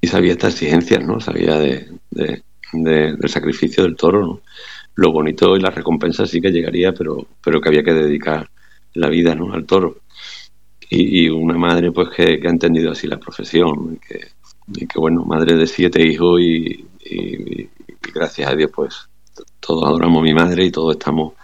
[0.00, 1.20] y sabía estas exigencias, ¿no?
[1.20, 1.88] Sabía de,
[2.72, 4.40] del sacrificio del toro, ¿no?
[4.94, 8.48] Lo bonito y la recompensa sí que llegaría, pero, pero que había que dedicar
[8.94, 9.52] la vida, ¿no?
[9.52, 9.98] Al toro.
[10.90, 16.02] Y, una madre, pues, que, ha entendido así la profesión, que bueno, madre de siete
[16.02, 16.84] hijos y,
[18.14, 19.08] gracias a Dios, pues,
[19.60, 21.34] todos adoramos a mi madre y todos estamos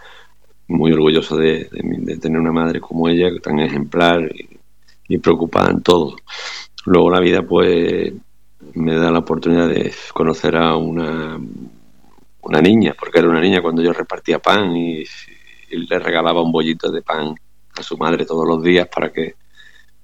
[0.68, 1.68] muy orgullosos de,
[2.20, 4.30] tener una madre como ella, tan ejemplar
[5.08, 6.16] y, preocupada en todo.
[6.86, 8.12] Luego la vida, pues,
[8.74, 11.38] me da la oportunidad de conocer a una,
[12.42, 15.04] una niña, porque era una niña cuando yo repartía pan y,
[15.70, 17.34] le regalaba un bollito de pan
[17.76, 19.34] a su madre todos los días para que,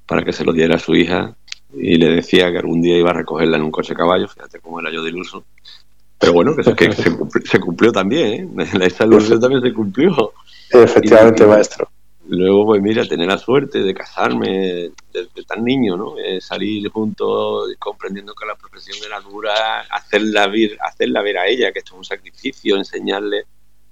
[0.05, 1.37] para que se lo diera a su hija
[1.73, 4.81] y le decía que algún día iba a recogerla en un coche caballo, fíjate cómo
[4.81, 5.45] era yo de iluso.
[6.21, 6.93] Pero bueno, que, que
[7.45, 8.67] se, cumplió, también, ¿eh?
[8.83, 10.35] esa ilusión también se cumplió.
[10.71, 11.89] Efectivamente, maestro.
[12.29, 16.17] Luego, pues mira, tener la suerte de casarme desde tan niño, ¿no?
[16.19, 21.73] Eh, salir juntos comprendiendo que la profesión era dura, hacerla ver, hacerla ver a ella
[21.73, 23.47] que esto es un sacrificio, enseñarle,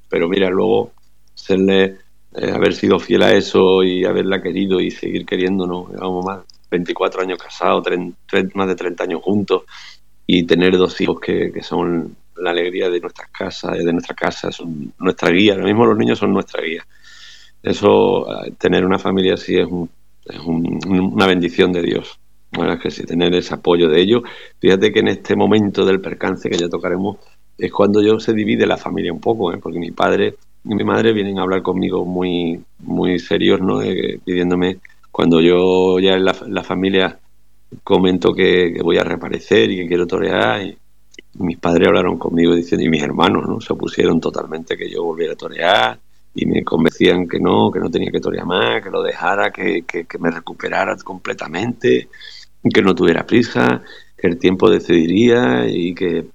[0.08, 0.92] pero mira, luego
[1.34, 1.96] serle,
[2.34, 7.22] eh, haber sido fiel a eso y haberla querido y seguir queriéndonos, llevamos más 24
[7.22, 7.84] años casados,
[8.54, 9.62] más de 30 años juntos
[10.28, 14.92] y tener dos hijos que, son la alegría de nuestras casas, de nuestra casa, son
[15.00, 16.84] nuestra guía, ahora mismo los niños son nuestra guía
[17.62, 19.68] eso, eh, tener una familia así es,
[20.44, 22.18] una bendición de Dios.
[22.52, 24.22] Bueno, es que sí, tener ese apoyo de ellos.
[24.58, 27.18] Fíjate que en este momento del percance que ya tocaremos,
[27.56, 29.58] es cuando yo se divide la familia un poco, ¿eh?
[29.58, 33.80] porque mi padre y mi madre vienen a hablar conmigo muy, muy serios, ¿no?
[34.24, 34.78] pidiéndome
[35.10, 37.18] cuando yo ya en la, familia
[37.82, 40.76] comento que, voy a reaparecer y que quiero torear, y
[41.34, 43.60] mis padres hablaron conmigo diciendo, y mis hermanos, ¿no?
[43.60, 45.98] Se opusieron totalmente que yo volviera a torear
[46.34, 49.82] y me convencían que no, que no tenía que torear más, que lo dejara, que,
[49.82, 52.08] que, me recuperara completamente,
[52.72, 53.82] que no tuviera prisa,
[54.16, 56.26] que el tiempo decidiría y que,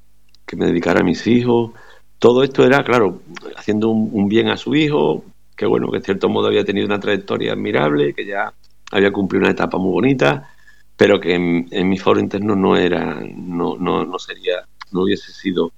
[0.46, 1.72] que me dedicara a mis hijos.
[2.19, 3.22] Todo esto era, claro,
[3.56, 5.24] haciendo un, bien a su hijo,
[5.56, 8.54] que bueno, que en cierto modo había tenido una trayectoria admirable, que ya
[8.91, 10.52] había cumplido una etapa muy bonita,
[10.97, 15.71] pero que en, mi foro interno no era, no, no, no sería, no hubiese sido,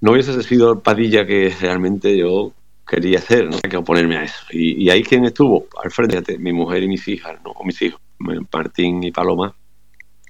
[0.00, 2.52] no hubiese sido Padilla que realmente yo
[2.86, 4.44] quería hacer, no hay que oponerme a eso.
[4.50, 7.50] Y, ahí quien estuvo al frente, mi mujer y mis hijas, ¿no?
[7.52, 9.54] o mis hijos, Martín y Paloma,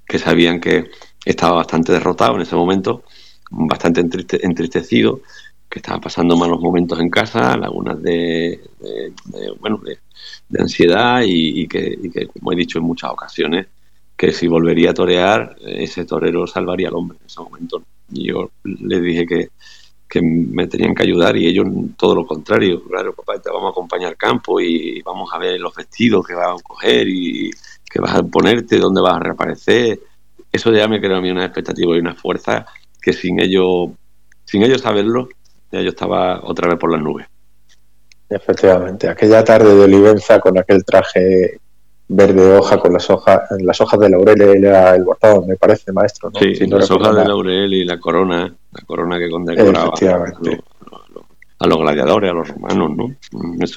[0.06, 0.90] que sabían que
[1.24, 3.04] estaba bastante derrotado en ese momento,
[3.50, 5.20] bastante entristecido,
[5.68, 8.60] que estaba pasando malos momentos en casa, lagunas de,
[9.60, 9.98] bueno, de,
[10.58, 13.66] ansiedad y, que, como he dicho en muchas ocasiones,
[14.16, 17.82] que si volvería a torear, ese torero salvaría al hombre en ese momento.
[18.10, 19.48] Y yo les dije que,
[20.08, 22.82] que me tenían que ayudar y ellos todo lo contrario.
[22.84, 26.34] Claro, papá, te vamos a acompañar al campo y vamos a ver los vestidos que
[26.34, 27.50] vas a coger y
[27.84, 30.00] que vas a ponerte, dónde vas a reaparecer.
[30.50, 32.66] Eso ya me creó a mí una expectativa y una fuerza
[33.00, 33.90] que sin ellos,
[34.44, 35.28] sin ellos saberlo,
[35.70, 37.26] ya yo estaba otra vez por las nubes.
[38.28, 41.60] Efectivamente, aquella tarde de Olivenza con aquel traje
[42.08, 46.30] verde hoja con las hojas, las hojas de laurel era el bordado, me parece, maestro.
[46.38, 49.92] Sí, las hojas de laurel y la corona, la corona que condecoraba
[51.60, 53.16] a los, gladiadores, a los romanos, ¿no?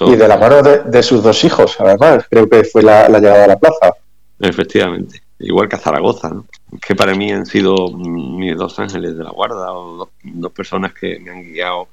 [0.07, 3.47] Y de la mano de, sus dos hijos, además, creo que fue la, llegada a
[3.47, 3.93] la plaza.
[4.39, 6.45] Efectivamente, igual que a Zaragoza, ¿no?
[6.85, 11.19] que para mí han sido mis dos ángeles de la guarda o dos, personas que
[11.19, 11.87] me han guiado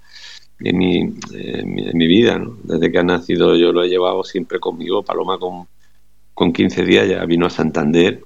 [0.61, 1.01] en mi,
[1.33, 2.39] en mi, vida.
[2.39, 2.57] ¿no?
[2.63, 5.03] Desde que ha nacido yo lo he llevado siempre conmigo.
[5.03, 5.67] Paloma con
[6.39, 8.23] con 15 días ya vino a Santander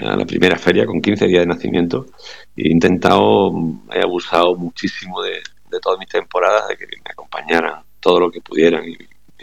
[0.00, 2.06] a la primera feria con 15 días de nacimiento
[2.54, 3.50] he intentado,
[3.92, 5.42] he abusado muchísimo de,
[5.82, 8.96] todas mis temporadas de que me acompañaran todo lo que pudieran y,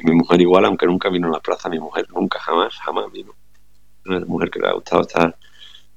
[0.03, 3.34] mi mujer igual, aunque nunca vino a la plaza, mi mujer nunca, jamás, jamás vino.
[4.07, 5.35] Una mujer que le ha gustado estar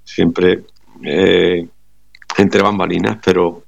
[0.04, 0.64] siempre
[1.02, 1.68] eh,
[2.38, 3.64] entre bambalinas, pero,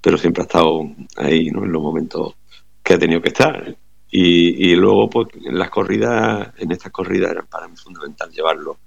[0.00, 0.82] pero siempre ha estado
[1.16, 1.64] ahí ¿no?
[1.64, 2.34] en los momentos
[2.82, 3.76] que ha tenido que estar.
[4.16, 8.78] Y, luego, pues, en las corridas, en estas corridas era para mí fundamental llevarlo,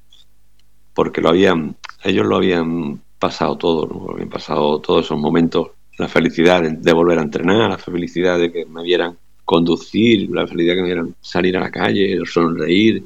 [0.93, 4.13] porque lo habían, ellos lo habían pasado todo, ¿no?
[4.13, 8.65] habían pasado todos esos momentos, la felicidad de volver a entrenar, la felicidad de que
[8.67, 13.03] me vieran conducir, la felicidad de que me vieran salir a la calle, sonreír,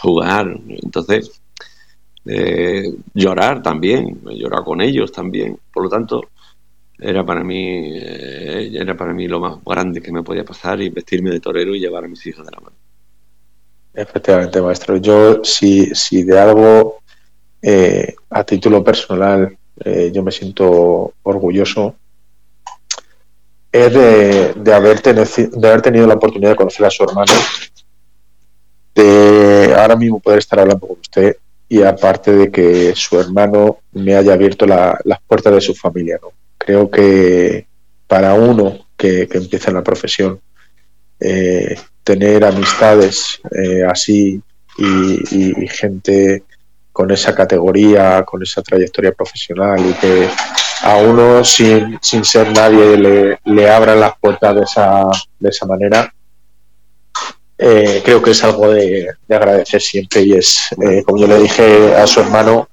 [0.00, 0.58] jugar.
[0.68, 1.40] Entonces,
[2.24, 5.58] eh, llorar también, llorar con ellos también.
[5.72, 6.22] Por lo tanto,
[6.98, 10.88] era para mí eh, era para mí lo más grande que me podía pasar y
[10.88, 12.76] vestirme de torero y llevar a mis hijos de la mano.
[13.94, 14.96] Efectivamente, maestro.
[14.96, 16.98] Yo, si, si de algo
[17.60, 21.96] eh, a título personal eh, yo me siento orgulloso,
[23.70, 27.32] es de, de, haber de haber tenido la oportunidad de conocer a su hermano,
[28.94, 31.36] de ahora mismo poder estar hablando con usted
[31.68, 36.18] y aparte de que su hermano me haya abierto las puertas de su familia.
[36.20, 36.32] ¿no?
[36.58, 37.66] Creo que
[38.06, 40.38] para uno que, empieza en la profesión,
[41.18, 44.42] eh, tener amistades eh, así
[44.76, 46.42] y, gente
[46.92, 50.28] con esa categoría, con esa trayectoria profesional y que
[50.82, 55.64] a uno sin, sin ser nadie le, le abran las puertas de esa, de esa
[55.64, 56.12] manera,
[57.58, 60.58] eh, creo que es algo de, agradecer siempre y es,
[61.06, 62.68] como yo le dije a su hermano,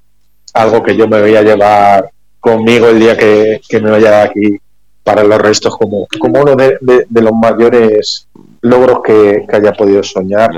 [0.53, 4.57] algo que yo me voy a llevar conmigo el día que, me vaya de aquí
[5.03, 8.27] para los restos como, como uno de, los mayores
[8.61, 10.51] logros que, haya podido soñar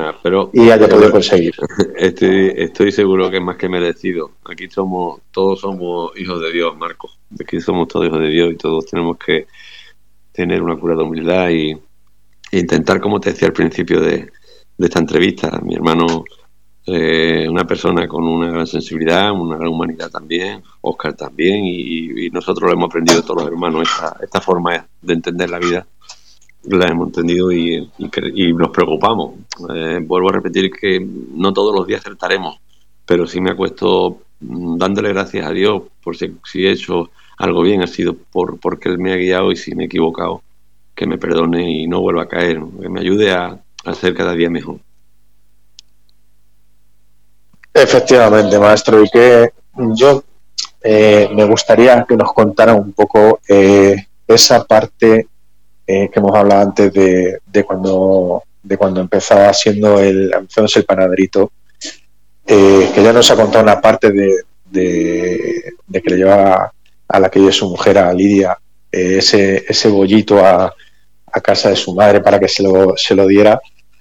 [0.53, 1.55] y haya podido conseguir.
[1.95, 4.31] Estoy, estoy seguro que es más que merecido.
[4.45, 7.09] Aquí somos, todos somos hijos de Dios, Marco.
[7.39, 9.47] Aquí somos todos hijos de Dios y todos tenemos que
[10.31, 11.77] tener una cura de humildad y,
[12.51, 14.29] e intentar, como te decía al principio de,
[14.77, 16.23] esta entrevista, mi hermano
[16.87, 22.69] eh, una persona con una gran sensibilidad, una gran humanidad también, Oscar también, y, nosotros
[22.69, 25.85] lo hemos aprendido todos los hermanos, esta, esta forma de entender la vida
[26.63, 27.89] la hemos entendido y,
[28.55, 29.35] nos preocupamos.
[29.73, 32.59] Eh, vuelvo a repetir que no todos los días acertaremos,
[33.05, 37.81] pero sí me acuesto mm, dándole gracias a Dios por si, he hecho algo bien,
[37.81, 40.43] ha sido por porque Él me ha guiado y si me he equivocado,
[41.01, 43.59] que me perdone y no vuelva a caer, que me ayude a,
[43.99, 44.77] ser cada día mejor.
[47.73, 49.49] Efectivamente, maestro, y que
[49.95, 50.23] yo
[50.83, 53.95] eh, me gustaría que nos contara un poco eh,
[54.27, 55.25] esa parte
[55.87, 60.47] eh, que hemos hablado antes de, cuando de cuando empezaba siendo el, el
[62.93, 66.71] que ya nos ha contado una parte de, de, que le llevaba
[67.07, 68.55] a la que es su mujer, a Lidia,
[68.91, 70.71] ese, ese bollito a,
[71.31, 73.59] a, casa de su madre para que se lo, se lo diera.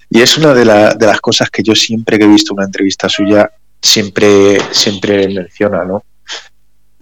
[0.09, 0.65] Y es una de,
[0.97, 3.49] de las cosas que yo siempre que he visto una entrevista suya,
[3.81, 6.03] siempre, siempre menciona, ¿no?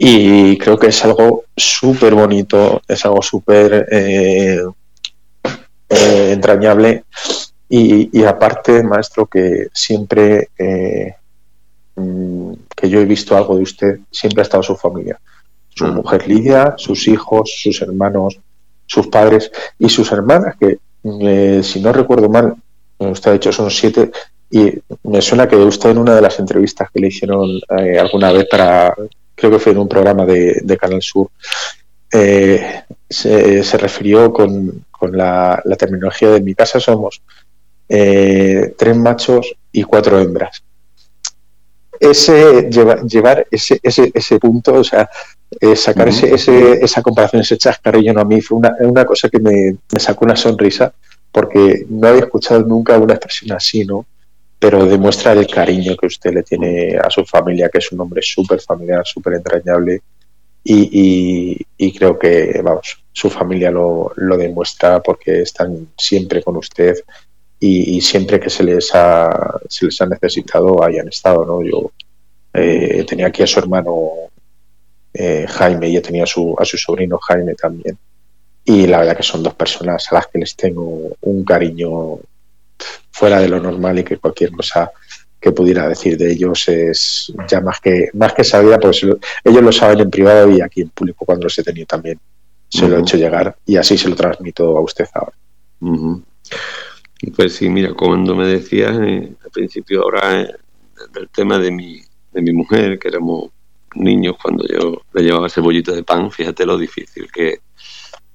[0.02, 4.62] Y creo que es algo súper bonito, es algo súper eh,
[5.90, 7.04] eh, entrañable.
[7.68, 11.14] Y, aparte, maestro, que siempre eh,
[11.96, 15.20] mm, que yo he visto algo de usted, siempre ha estado su familia.
[15.76, 15.96] Su mm.
[15.96, 18.40] mujer Lidia, sus hijos, sus hermanos,
[18.90, 20.80] sus padres y sus hermanas, que
[21.64, 22.56] si no recuerdo mal,
[22.98, 24.12] usted ha dicho son siete,
[24.50, 24.74] y
[25.04, 28.96] me suena que usted en una de las entrevistas que le hicieron alguna vez para
[29.36, 31.30] creo que fue en un programa de, Canal Sur,
[32.12, 37.22] eh, se, refirió con, la, terminología de mi casa somos
[37.88, 40.62] eh, tres machos y cuatro hembras.
[42.00, 45.10] Ese llevar ese, ese, ese punto, o sea,
[45.60, 46.34] eh, sacar ese,
[46.84, 50.36] esa comparación, ese chascarrillo a mí fue una, una cosa que me, me, sacó una
[50.36, 50.94] sonrisa
[51.32, 54.06] porque no había escuchado nunca una expresión así, ¿no?
[54.60, 58.22] pero demuestra el cariño que usted le tiene a su familia, que es un hombre
[58.22, 60.02] súper familiar, súper entrañable.
[60.62, 61.66] Y,
[61.98, 66.96] creo que, vamos, su familia lo, demuestra porque están siempre con usted
[67.58, 71.64] y, siempre que se les, ha, se les ha necesitado hayan estado, ¿no?
[71.64, 71.92] Yo
[72.54, 74.29] eh, tenía aquí a su hermano
[75.22, 77.98] eh, Jaime y he tenido a su, a su sobrino Jaime también.
[78.64, 82.20] Y la verdad que son dos personas a las que les tengo un cariño
[83.12, 84.90] fuera de lo normal y que cualquier cosa
[85.42, 89.72] que pudiera decir de ellos es ya más que más que sabida, pues ellos lo
[89.74, 92.18] saben en privado y aquí en público cuando los he tenido también
[92.70, 95.36] se lo he hecho llegar y así se lo transmito a usted ahora.
[97.36, 100.54] Pues sí, mira, cuando me decías eh, al principio ahora eh,
[101.14, 102.02] del tema de mi,
[102.32, 103.50] de mi mujer, que éramos
[103.96, 107.62] niños cuando yo le llevaba ese bollito de pan, fíjate lo difícil que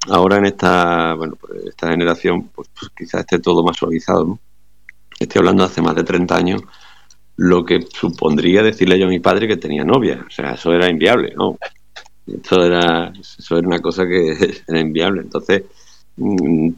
[0.08, 4.38] ahora en esta, bueno, pues esta generación, pues, pues quizás esté todo más suavizado,
[5.18, 6.62] estoy hablando de hace más de 30 años,
[7.36, 10.24] lo que supondría decirle yo a mi padre que tenía novia.
[10.26, 11.58] O sea, eso era inviable, ¿no?
[12.26, 15.22] Eso era, eso era una cosa que era inviable.
[15.22, 15.64] Entonces,
[16.16, 16.70] mm,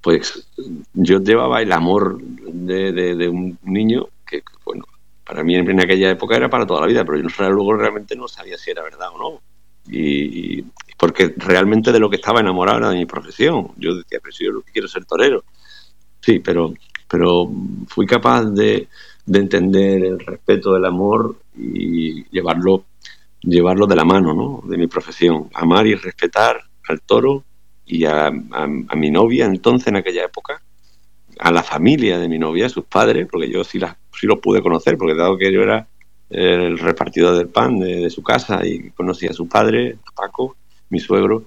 [0.00, 0.46] pues
[0.92, 4.84] yo llevaba el amor de, un niño que, bueno,
[5.24, 8.28] para mí en aquella época era para toda la vida, pero yo luego realmente no
[8.28, 9.40] sabía si era verdad o no.
[9.86, 10.62] Y,
[10.96, 13.72] porque realmente de lo que estaba enamorado era de mi profesión.
[13.76, 15.44] Yo decía, pero si yo quiero ser torero.
[16.20, 16.72] Sí, pero
[17.14, 17.48] pero
[17.86, 18.88] fui capaz de,
[19.26, 22.84] entender el respeto del amor y llevarlo,
[23.40, 24.68] llevarlo de la mano, ¿no?
[24.68, 25.48] De mi profesión.
[25.54, 27.44] Amar y respetar al toro
[27.86, 28.32] y a,
[28.96, 30.60] mi novia entonces en aquella época,
[31.38, 34.62] a la familia de mi novia, sus padres, porque yo sí, las, sí los pude
[34.62, 35.86] conocer, porque dado que yo era
[36.30, 40.56] el repartidor del pan de, su casa y conocí a su padre, Paco,
[40.90, 41.46] mi suegro,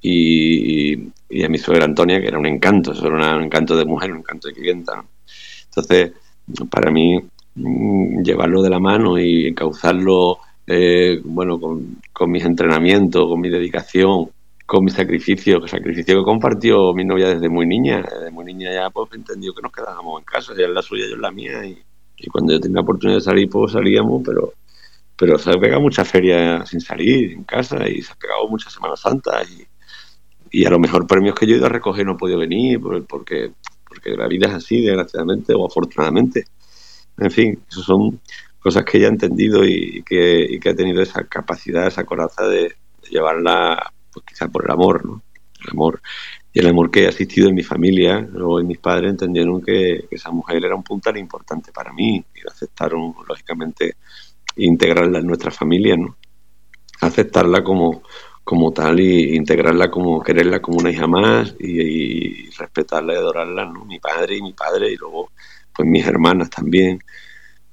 [0.00, 4.12] y, a mi suegra Antonia, que era un encanto, eso era un encanto de mujer,
[4.12, 5.04] un encanto de clienta.
[5.66, 6.12] Entonces,
[6.70, 7.18] para mí,
[7.54, 14.30] mm, llevarlo de la mano y encauzarlo eh, bueno, con, mis entrenamientos, con mi dedicación,
[14.68, 18.02] con mi sacrificio, sacrificio que compartió mi novia desde muy niña.
[18.02, 21.06] Desde muy niña ya pues entendió que nos quedábamos en casa, ella es la suya,
[21.08, 21.64] yo es la mía.
[21.64, 21.82] Y,
[22.30, 24.52] cuando yo tenía la oportunidad de salir, pues salíamos, pero
[25.16, 28.74] pero se ha pegado muchas ferias sin salir en casa y se ha pegado muchas
[28.74, 29.66] Semanas Santas y,
[30.50, 32.78] y a lo mejor premios que yo he ido a recoger no he podido venir
[33.08, 33.52] porque,
[33.88, 36.44] porque la vida es así, desgraciadamente o afortunadamente.
[37.16, 38.20] En fin, eso son
[38.58, 42.74] cosas que ella ha entendido y que, ha tenido esa capacidad, esa coraza de,
[43.10, 45.22] llevarla, pues quizá por el amor, ¿no?
[45.60, 46.00] El amor.
[46.52, 50.06] Y el amor que he asistido en mi familia, luego en mis padres entendieron que,
[50.10, 53.96] esa mujer era un puntal importante para mí y aceptaron, lógicamente,
[54.56, 56.16] integrarla en nuestra familia, ¿no?
[57.00, 58.02] Aceptarla como,
[58.44, 63.84] como tal y integrarla como quererla como una hija más y, respetarla y adorarla, ¿no?
[63.84, 65.30] Mi padre y mi padre y luego
[65.74, 66.98] pues mis hermanas también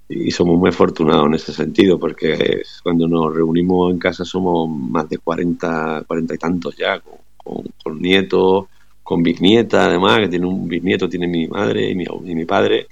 [0.08, 5.10] y somos muy afortunados en ese sentido porque cuando nos reunimos en casa somos más
[5.10, 8.66] de 40, 40 y tantos ya con, con, nietos,
[9.04, 12.88] con bisnieta además, que tiene un bisnieto, tiene mi madre y mi, y mi padre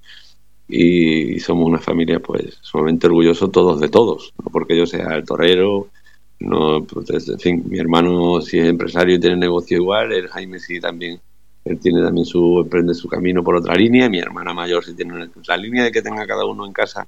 [0.68, 5.26] y, somos una familia pues sumamente orgullosos todos de todos, no porque yo sea el
[5.26, 5.90] torero,
[6.40, 10.60] no, pues, en fin, mi hermano si es empresario y tiene negocio igual, el Jaime
[10.60, 11.20] sí también,
[11.66, 15.30] él tiene también su, emprende su camino por otra línea, mi hermana mayor sí tiene
[15.48, 17.08] la línea de que tenga cada uno en casa,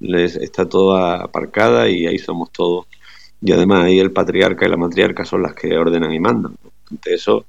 [0.00, 2.86] les está toda aparcada y ahí somos todos.
[3.40, 6.56] Y además ahí el patriarca y la matriarca son las que ordenan y mandan.
[6.90, 7.46] Ante eso,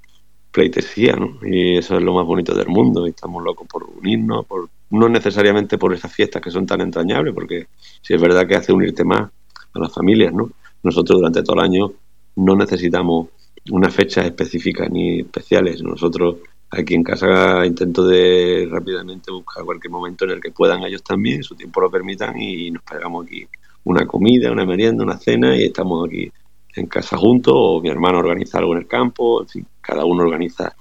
[0.52, 1.40] pleitesía, ¿no?
[1.44, 3.06] Y eso es lo más bonito del mundo.
[3.06, 7.34] Y estamos locos por unirnos, por no necesariamente por esas fiestas que son tan entrañables,
[7.34, 7.68] porque
[8.02, 9.30] si es verdad que hace unirte más
[9.74, 10.50] a las familias, ¿no?
[10.84, 11.92] Nosotros durante todo el año
[12.36, 13.28] no necesitamos
[13.72, 15.82] unas fechas específicas ni especiales.
[15.82, 16.38] Nosotros
[16.70, 21.44] aquí en casa intento de rápidamente buscar cualquier momento en el que puedan ellos también,
[21.44, 23.48] su tiempo lo permitan y nos pegamos aquí
[23.84, 26.32] una comida, una merienda, una cena y estamos aquí
[26.76, 30.24] en casa juntos o mi hermano organiza algo en el campo, en fin, cada uno
[30.24, 30.76] organiza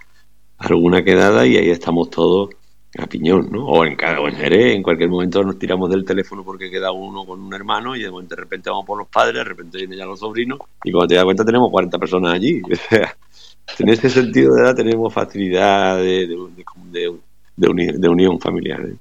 [0.59, 2.51] alguna quedada y ahí estamos todos
[2.99, 3.67] a piñón, ¿no?
[3.67, 7.25] O en, o en Jerez, en cualquier momento nos tiramos del teléfono porque queda uno
[7.25, 10.21] con un hermano y de, repente vamos por los padres, de repente vienen ya los
[10.21, 12.63] sobrinos y cuando te das cuenta tenemos 40 personas allí.
[13.79, 16.29] en ese sentido de edad tenemos facilidad de,
[17.57, 18.81] de, unión familiar.
[18.81, 18.97] ¿eh?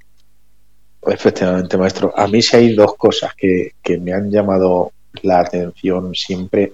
[1.08, 2.14] Efectivamente, maestro.
[2.16, 4.92] A mí sí hay dos cosas que, me han llamado
[5.22, 6.74] la atención siempre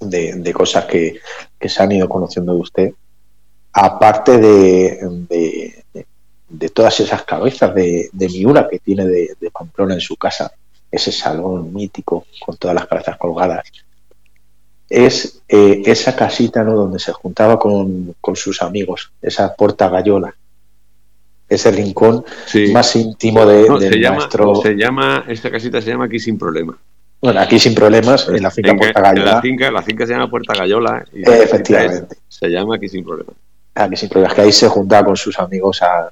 [0.00, 1.20] de, cosas que,
[1.60, 2.92] se han ido conociendo de usted,
[3.72, 6.06] aparte de, de,
[6.72, 10.52] todas esas cabezas de, de Miura que tiene de, Pamplona en su casa,
[10.90, 13.64] ese salón mítico con todas las cabezas colgadas,
[14.88, 16.74] es eh, esa casita ¿no?
[16.74, 20.34] donde se juntaba con, sus amigos, esa puerta gallola,
[21.48, 22.24] ese rincón
[22.72, 24.56] más íntimo de, del maestro.
[24.56, 26.76] se llama, esta casita se llama aquí sin problema.
[27.22, 29.34] Bueno, aquí sin problemas, en la finca Puerta Gallola.
[29.34, 31.04] la finca, la finca se llama Puerta Gallola.
[31.12, 32.16] Y Efectivamente.
[32.26, 33.34] se llama aquí sin problemas.
[33.74, 36.10] Aquí sin problemas, que ahí se juntaba con sus amigos a,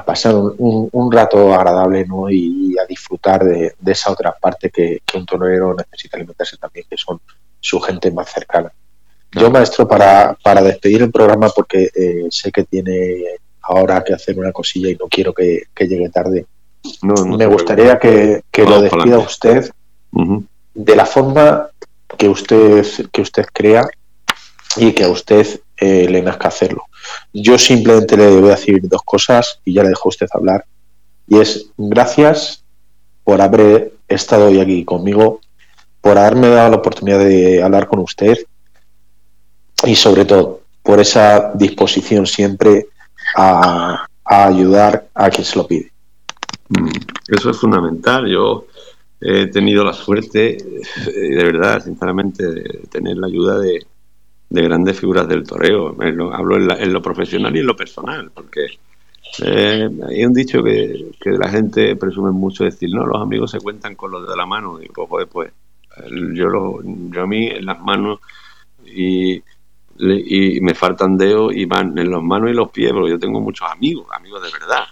[0.00, 2.30] pasar un, rato agradable ¿no?
[2.30, 7.20] y, a disfrutar de, esa otra parte que, un torero necesita alimentarse también, que son
[7.60, 8.72] su gente más cercana.
[9.32, 13.24] Yo, maestro, para, para despedir el programa, porque eh, sé que tiene
[13.62, 16.46] ahora que hacer una cosilla y no quiero que, llegue tarde,
[17.02, 19.70] me gustaría que, lo despida usted
[20.74, 21.68] de la forma
[22.16, 23.86] que usted, que usted crea
[24.76, 26.84] y que a usted eh, le nazca hacerlo.
[27.32, 30.64] Yo simplemente le voy a decir dos cosas y ya le dejo a usted hablar.
[31.26, 32.64] Y es gracias
[33.24, 35.40] por haber estado hoy aquí conmigo,
[36.00, 38.36] por haberme dado la oportunidad de hablar con usted
[39.84, 42.88] y sobre todo por esa disposición siempre
[43.36, 45.92] a, ayudar a quien se lo pide.
[46.68, 46.88] Mm,
[47.28, 48.26] eso es fundamental.
[48.26, 48.66] Yo
[49.20, 53.86] he tenido la suerte, eh, de verdad, sinceramente, de tener la ayuda de,
[54.60, 55.96] grandes figuras del toreo.
[56.32, 58.66] Hablo en, lo profesional y en lo personal, porque
[59.42, 63.94] eh, hay un dicho que, la gente presume mucho decir, no, los amigos se cuentan
[63.94, 64.82] con los de la mano.
[64.82, 65.52] Y pues, pues
[66.34, 68.20] yo, lo, yo a mí en las manos
[68.84, 69.42] y,
[69.98, 73.40] y me faltan dedos y van en las manos y los pies, porque yo tengo
[73.40, 74.84] muchos amigos, amigos de verdad.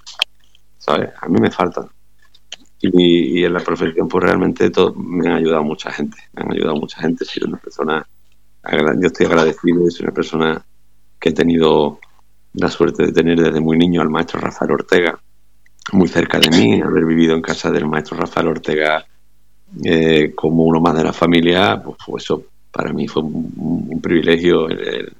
[0.79, 1.11] ¿Sabes?
[1.21, 1.89] A mí me faltan.
[2.83, 6.17] Y, en la profesión, pues realmente todo, me han ayudado mucha gente.
[6.33, 7.25] Me han ayudado mucha gente.
[7.25, 8.07] He sido una persona,
[8.65, 10.65] yo estoy agradecido, soy una persona
[11.19, 11.99] que he tenido
[12.55, 15.19] la suerte de tener desde muy niño al maestro Rafael Ortega
[15.93, 19.05] muy cerca de mí, haber vivido en casa del maestro Rafael Ortega
[19.85, 24.69] eh, como uno más de la familia, pues, pues eso para mí fue un, privilegio
[24.69, 25.13] el,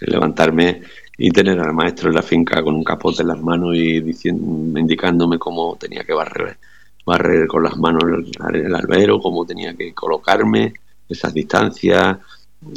[0.00, 0.82] levantarme
[1.16, 4.78] y tener al maestro en la finca con un capote en las manos y diciendo,
[4.78, 6.58] indicándome cómo tenía que barrer
[7.08, 10.74] barrer con las manos en el albero, cómo tenía que colocarme,
[11.08, 12.18] esas distancias,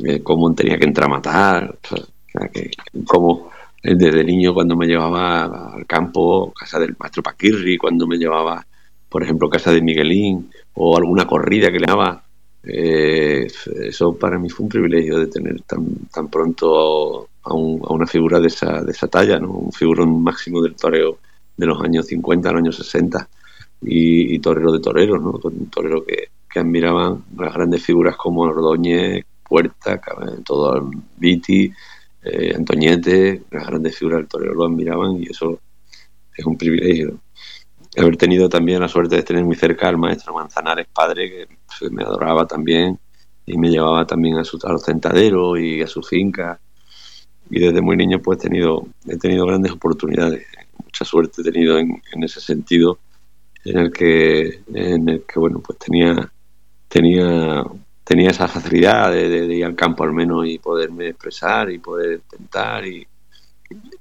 [0.05, 2.71] eh, cómo tenía que entramatar, o sea, que,
[3.05, 3.51] como
[3.83, 8.65] desde niño cuando me llevaba al campo, casa del maestro Paquirri, cuando me llevaba,
[9.09, 12.23] por ejemplo, casa de Miguelín, o alguna corrida que le daba,
[12.63, 13.47] eh,
[13.81, 18.47] eso para mí fue un privilegio de tener tan, tan pronto a, una figura de
[18.47, 19.51] esa, de esa talla, ¿no?
[19.51, 21.17] un figurón máximo del toreo
[21.57, 23.27] de los años 50 a los años 60
[23.81, 25.39] y, torero de torero, ¿no?
[25.43, 26.29] Un torero que,
[26.59, 29.99] admiraban las grandes figuras como Ordóñez, Puerta,
[30.45, 31.69] todo Viti,
[32.23, 35.59] eh, Antoñete, las grandes figuras del torero lo admiraban y eso
[36.33, 37.19] es un privilegio.
[37.97, 41.91] Haber tenido también la suerte de tener muy cerca al maestro Manzanares, padre, que pues,
[41.91, 42.97] me adoraba también
[43.45, 44.85] y me llevaba también a, su, a los
[45.59, 46.57] y a su finca.
[47.49, 50.47] Y desde muy niño pues he tenido, he tenido grandes oportunidades,
[50.81, 52.99] mucha suerte he tenido en, en ese sentido
[53.65, 56.31] en el que, en el que bueno, pues tenía,
[56.87, 57.65] tenía,
[58.11, 62.85] tenía esa facilidad de, ir al campo al menos y poderme expresar y poder tentar
[62.85, 63.07] y,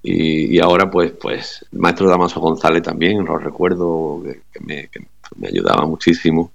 [0.02, 4.88] y, ahora pues pues el maestro Damaso González también lo recuerdo que, me,
[5.46, 6.50] ayudaba muchísimo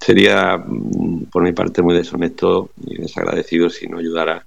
[0.00, 4.44] sería mm, por mi parte muy deshonesto y desagradecido si no ayudara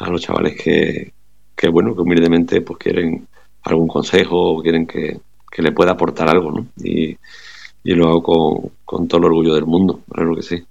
[0.00, 1.12] a los chavales que,
[1.54, 3.28] que bueno que humildemente pues quieren
[3.62, 5.20] algún consejo o quieren que,
[5.56, 6.66] que le pueda aportar algo, ¿no?
[6.76, 7.16] Y,
[7.84, 10.64] lo hago con, todo el orgullo del mundo, claro que sí.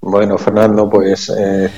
[0.00, 1.70] Bueno, Fernando, pues eh,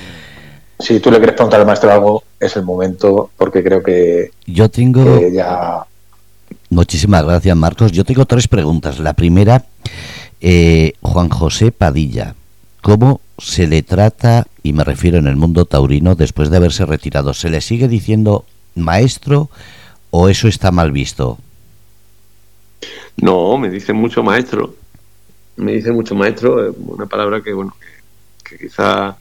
[0.79, 4.69] si tú le quieres preguntar al maestro algo, es el momento, porque creo que, Yo
[4.69, 5.19] tengo...
[5.19, 5.85] que ya...
[6.71, 7.93] Muchísimas gracias, Marcos.
[7.93, 8.99] Yo tengo tres preguntas.
[8.99, 9.65] La primera,
[10.41, 12.35] eh, Juan José Padilla,
[12.81, 17.35] ¿cómo se le trata, y me refiero en el mundo taurino, después de haberse retirado?
[17.35, 18.45] ¿Se le sigue diciendo
[18.75, 19.51] maestro
[20.11, 21.39] o eso está mal visto?
[23.17, 24.75] No, me dice mucho maestro.
[25.57, 27.90] Me dice mucho maestro, eh, una palabra que, bueno, que,
[28.51, 29.17] que quizá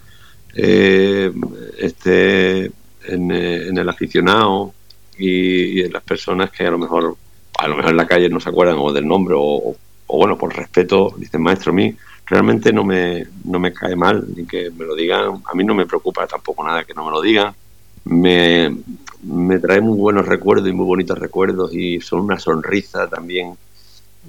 [0.55, 1.31] eh,
[1.77, 4.73] esté en, eh, el aficionado
[5.17, 7.15] y, en las personas que a lo mejor
[7.59, 9.75] a lo mejor en la calle no se acuerdan o del nombre o,
[10.07, 11.93] bueno, por respeto, dicen maestro a mí,
[12.25, 15.75] realmente no me, no me cae mal ni que me lo digan, a mí no
[15.75, 17.53] me preocupa tampoco nada que no me lo digan,
[18.05, 18.75] me,
[19.23, 23.55] me trae muy buenos recuerdos y muy bonitos recuerdos y son una sonrisa también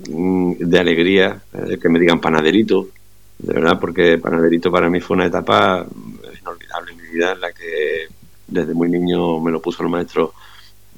[0.09, 2.89] mm, de alegría eh, que me digan panaderito,
[3.43, 5.87] de verdad, porque panaderito para mí fue una etapa
[6.41, 8.07] inolvidable en mi vida en la que
[8.47, 10.33] desde muy niño me lo puso el maestro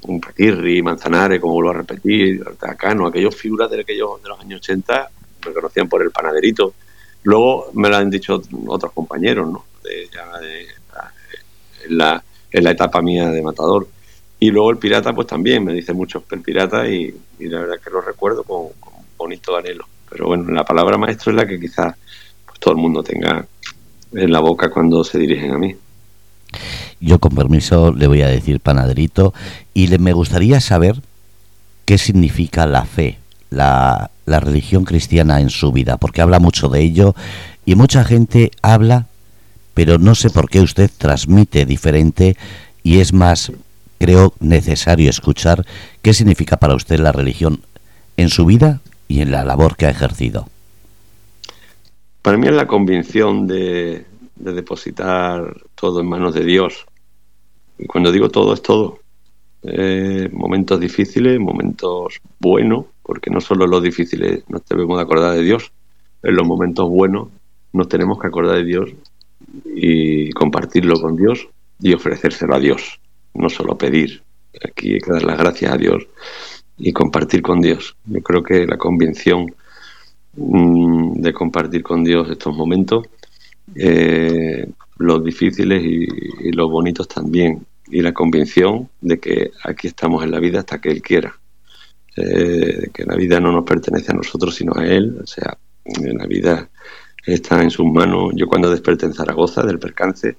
[0.03, 2.43] un Paquirri, Manzanares, como vuelvo a repetir,
[2.77, 5.09] Cano, aquellos figuras de, aquellos, de los años 80
[5.45, 6.73] me conocían por el panaderito.
[7.23, 9.65] Luego me lo han dicho otros compañeros, ¿no?
[9.83, 10.67] De- ya de-
[11.85, 13.87] en, la, en la etapa mía de matador.
[14.39, 17.79] Y luego el pirata, pues también me dice mucho el pirata y, y la verdad
[17.83, 19.85] que lo recuerdo con, con bonito anhelo.
[20.09, 21.95] Pero bueno, la palabra maestro es la que quizás
[22.63, 23.45] todo el mundo tenga
[24.13, 25.75] en la boca cuando se dirigen a mí.
[27.01, 29.33] Yo con permiso le voy a decir panaderito
[29.73, 31.01] y le, me gustaría saber
[31.83, 36.81] qué significa la fe, la, la religión cristiana en su vida, porque habla mucho de
[36.81, 37.15] ello
[37.65, 39.07] y mucha gente habla,
[39.73, 42.37] pero no sé por qué usted transmite diferente
[42.81, 43.51] y es más,
[43.99, 45.65] creo, necesario escuchar
[46.01, 47.61] qué significa para usted la religión
[48.15, 50.47] en su vida y en la labor que ha ejercido.
[52.23, 54.05] Para mí es la convicción de,
[54.35, 56.85] de depositar todo en manos de Dios.
[57.77, 58.99] Y cuando digo todo, es todo.
[59.63, 65.43] Eh, momentos difíciles, momentos buenos, porque no solo los difíciles nos debemos de acordar de
[65.43, 65.71] Dios,
[66.21, 67.29] en los momentos buenos
[67.71, 68.89] nos tenemos que acordar de Dios
[69.65, 71.47] y compartirlo con Dios
[71.79, 72.99] y ofrecérselo a Dios,
[73.33, 74.23] no solo pedir.
[74.65, 76.07] Aquí hay que dar las gracias a Dios
[76.77, 77.95] y compartir con Dios.
[78.05, 79.53] Yo creo que la convicción
[80.35, 83.05] mm, de compartir con Dios estos momentos,
[83.75, 84.67] eh,
[84.97, 90.39] los difíciles y, los bonitos también, y la convicción de que aquí estamos en la
[90.39, 91.37] vida hasta que Él quiera,
[92.15, 96.25] eh, que la vida no nos pertenece a nosotros sino a Él, o sea, la
[96.27, 96.69] vida
[97.25, 98.33] está en sus manos.
[98.35, 100.35] Yo cuando desperté en Zaragoza del percance,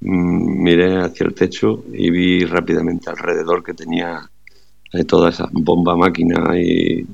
[0.00, 4.30] mm, miré hacia el techo y vi rápidamente alrededor que tenía
[4.92, 7.04] eh, toda esa bomba máquina y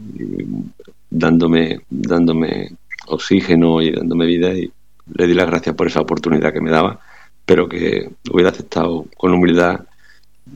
[1.12, 2.70] dándome, dándome
[3.06, 4.72] oxígeno y dándome vida y
[5.14, 7.00] le di las gracias por esa oportunidad que me daba,
[7.44, 9.80] pero que hubiera aceptado con humildad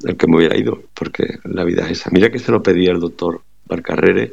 [0.04, 2.10] el que me hubiera ido, porque la vida es esa.
[2.10, 4.32] Mira que se lo pedí al doctor Barcarrere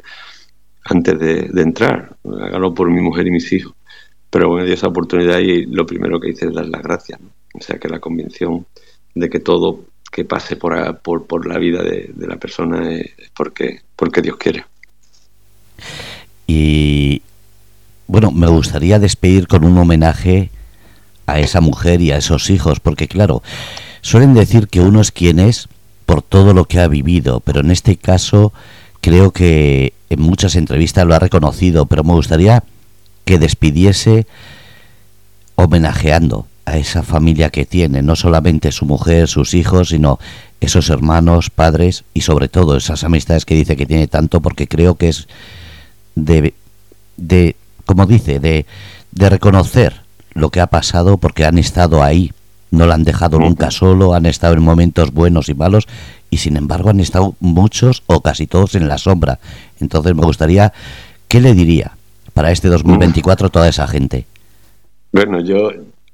[0.84, 3.74] antes de, de entrar, hágalo por mi mujer y mis hijos,
[4.30, 7.20] pero me dio esa oportunidad y lo primero que hice es dar las gracias.
[7.54, 8.66] O sea que la convicción
[9.14, 13.30] de que todo que pase por, por, por la vida de, de la persona es
[13.34, 14.64] porque, porque Dios quiere.
[16.46, 17.22] Y
[18.06, 20.50] bueno, me gustaría despedir con un homenaje
[21.26, 23.42] a esa mujer y a esos hijos, porque claro,
[24.02, 25.68] suelen decir que uno es quien es
[26.06, 28.52] por todo lo que ha vivido, pero en este caso
[29.00, 32.62] creo que en muchas entrevistas lo ha reconocido, pero me gustaría
[33.24, 34.26] que despidiese
[35.56, 40.18] homenajeando a esa familia que tiene, no solamente su mujer, sus hijos, sino
[40.60, 44.94] esos hermanos, padres y sobre todo esas amistades que dice que tiene tanto, porque creo
[44.94, 45.28] que es
[46.14, 46.54] de,
[47.16, 47.56] de
[47.86, 48.66] como dice, de,
[49.12, 50.02] de reconocer
[50.32, 52.32] lo que ha pasado porque han estado ahí,
[52.70, 55.86] no la han dejado nunca solo, han estado en momentos buenos y malos
[56.30, 59.38] y sin embargo han estado muchos o casi todos en la sombra.
[59.80, 60.72] Entonces me gustaría,
[61.28, 61.92] ¿qué le diría
[62.32, 64.26] para este 2024 a toda esa gente?
[65.12, 65.70] Bueno, yo,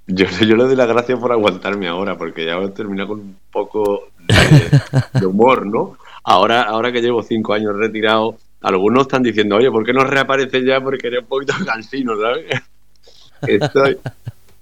[0.07, 4.09] yo, yo le doy las gracias por aguantarme ahora, porque ya terminar con un poco
[4.29, 5.97] de, de humor, ¿no?
[6.23, 10.65] Ahora, ahora que llevo cinco años retirado, algunos están diciendo, oye, ¿por qué no reapareces
[10.65, 10.81] ya?
[10.81, 12.47] Porque eres un poquito cansino, ¿sabes?
[13.43, 13.99] Estoy...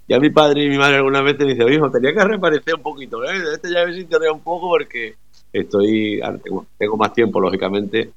[0.07, 2.81] Ya mi padre y mi madre algunas veces me dicen, hijo, tenía que reaparecer un
[2.81, 3.37] poquito, ¿eh?
[3.53, 5.13] Este ya me sintonía un poco porque
[5.53, 8.09] estoy, ahora tengo, más tiempo, lógicamente,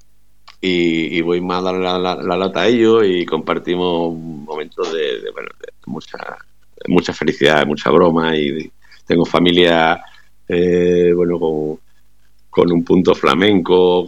[0.59, 5.21] y, voy más a dar la, la- la lata a ellos y compartimos momentos de,
[5.21, 6.17] de, bueno, de mucha,
[6.87, 8.71] mucha felicidad, mucha broma y
[9.07, 10.03] tengo familia,
[10.49, 11.39] eh, bueno,
[12.49, 14.07] con, un punto flamenco,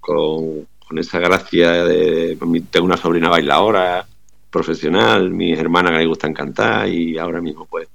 [0.00, 2.38] con, con esa gracia de...
[2.70, 4.06] Tengo una sobrina bailadora
[4.50, 7.88] profesional, mis hermanas que les gustan cantar y ahora mismo pues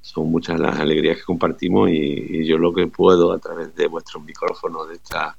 [0.00, 4.24] son muchas las alegrías que compartimos y, yo lo que puedo a través de vuestros
[4.24, 5.36] micrófonos de esta,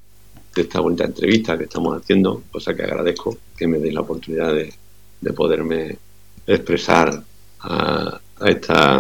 [0.54, 5.34] de esta entrevista que estamos haciendo, cosa que agradezco que me deis la oportunidad de,
[5.34, 5.98] poderme
[6.46, 7.24] expresar
[7.62, 9.00] a, esta,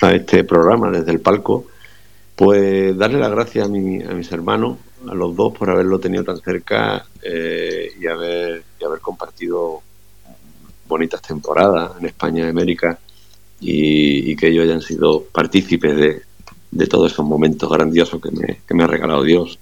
[0.00, 1.66] a este programa desde el palco,
[2.34, 4.78] pues darle las gracias a, mi, a mis hermanos,
[5.08, 9.82] a los dos por haberlo tenido tan cerca eh, y, haber, y haber compartido
[10.86, 12.98] bonitas temporadas en España y América
[13.60, 16.22] y, que ellos hayan sido partícipes de,
[16.70, 19.58] de todos esos momentos grandiosos que me, que me ha regalado Dios.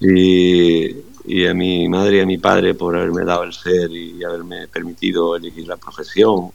[0.00, 4.22] Y, y, a mi madre y a mi padre por haberme dado el ser y
[4.22, 6.50] haberme permitido elegir la profesión,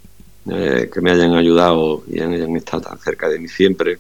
[0.52, 4.00] eh, que me hayan ayudado y hayan estado tan cerca de mí siempre.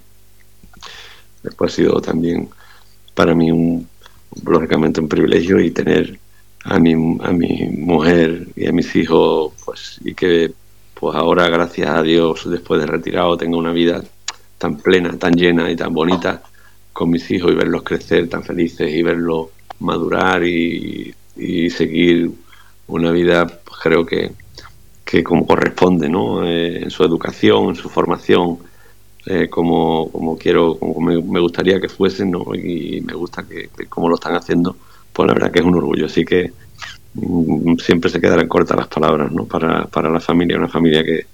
[1.43, 2.49] Después ha sido también
[3.19, 3.85] para mí un,
[4.45, 6.17] lógicamente un privilegio y tener
[6.63, 10.53] a mi, a mi mujer y a mis hijos, pues, y que
[10.93, 14.01] pues ahora, gracias a Dios, después de retirado, tengo una vida
[14.57, 16.43] tan plena, tan llena y tan bonita
[16.93, 19.47] con mis hijos y verlos crecer tan felices y verlos
[19.79, 21.13] madurar y,
[21.71, 22.31] seguir
[22.87, 24.31] una vida, pues creo que,
[25.03, 26.47] que como corresponde, ¿no?
[26.47, 28.59] Eh, en su educación, en su formación,
[29.25, 32.43] eh, como, como quiero, como me, gustaría que fuesen, ¿no?
[32.55, 34.75] Y me gusta que, como lo están haciendo,
[35.13, 36.05] pues la verdad que es un orgullo.
[36.05, 36.51] Así que
[37.13, 39.45] Mm, siempre se quedarán cortas las palabras ¿no?
[39.45, 41.25] para, para la familia, una familia que,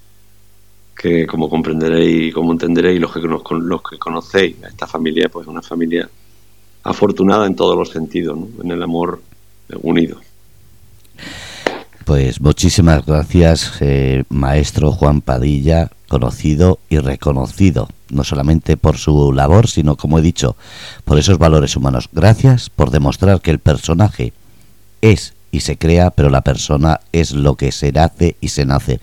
[0.96, 5.46] que como comprenderéis y como entenderéis los que, los que conocéis a esta familia, pues
[5.46, 6.08] una familia
[6.82, 9.20] afortunada en todos los sentidos, en el amor
[9.82, 10.20] unido.
[12.06, 19.66] Pues muchísimas gracias, eh, maestro Juan Padilla, conocido y reconocido, no solamente por su labor,
[19.66, 20.54] sino, como he dicho,
[21.04, 22.08] por esos valores humanos.
[22.12, 24.32] Gracias por demostrar que el personaje
[25.00, 29.00] es y se crea, pero la persona es lo que se nace y se nace.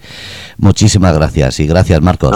[0.56, 2.32] Muchísimas gracias y gracias Marcos.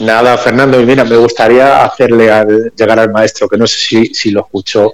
[0.00, 2.28] Nada, Fernando, y mira, me gustaría hacerle
[2.76, 4.92] llegar al maestro, que no sé si, si lo escuchó,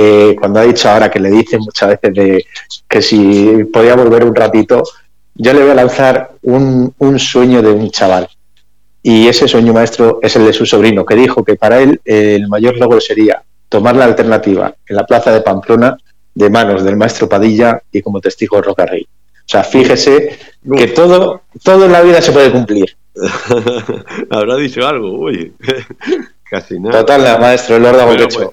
[0.00, 2.44] eh, cuando ha dicho ahora que le dicen muchas veces de
[2.88, 4.84] que si podía volver un ratito,
[5.34, 8.28] yo le voy a lanzar un, un sueño de un chaval.
[9.02, 12.46] Y ese sueño maestro es el de su sobrino, que dijo que para él el
[12.46, 15.96] mayor logro sería tomar la alternativa en la plaza de Pamplona
[16.32, 19.02] de manos del maestro Padilla y como testigo Rocarrey.
[19.02, 20.38] O sea, fíjese
[20.76, 22.96] que todo, todo en la vida se puede cumplir.
[24.30, 25.54] Habrá dicho algo, uy,
[26.48, 27.00] casi nada.
[27.00, 28.48] Total, maestro, el orden pues,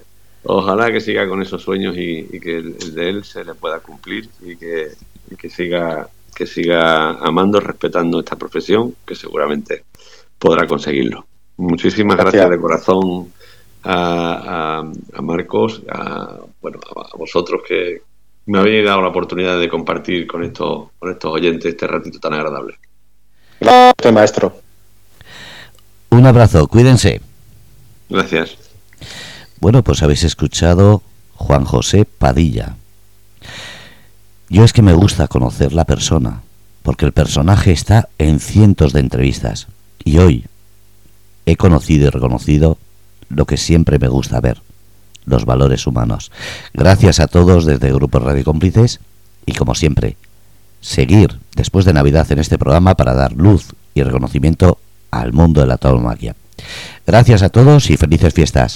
[0.45, 4.29] Ojalá que siga con esos sueños y, que el, de él se le pueda cumplir
[4.41, 4.91] y que,
[5.37, 9.85] que siga que siga amando, respetando esta profesión, que seguramente
[10.37, 11.25] podrá conseguirlo.
[11.57, 13.31] Muchísimas gracias de corazón
[13.85, 14.83] a,
[15.21, 18.01] Marcos, a, bueno, a vosotros que
[18.47, 22.33] me habéis dado la oportunidad de compartir con estos, con estos oyentes este ratito tan
[22.33, 22.77] agradable.
[23.59, 24.57] Gracias, maestro.
[26.09, 27.21] Un abrazo, cuídense.
[28.09, 28.57] Gracias.
[29.65, 31.01] Bueno, pues habéis escuchado
[31.33, 32.75] Juan José Padilla.
[34.47, 36.43] Yo es que me gusta conocer la persona,
[36.83, 39.65] porque el personaje está en cientos de entrevistas.
[40.03, 40.45] Y hoy
[41.47, 42.77] he conocido y reconocido
[43.29, 44.61] lo que siempre me gusta ver,
[45.25, 46.31] los valores humanos.
[46.75, 48.99] Gracias a todos desde Grupo Radio Cómplices
[49.47, 50.15] y como siempre,
[50.79, 54.77] seguir después de Navidad en este programa para dar luz y reconocimiento
[55.09, 56.35] al mundo de la tauromaquia.
[57.07, 58.73] Gracias a todos y felices fiestas.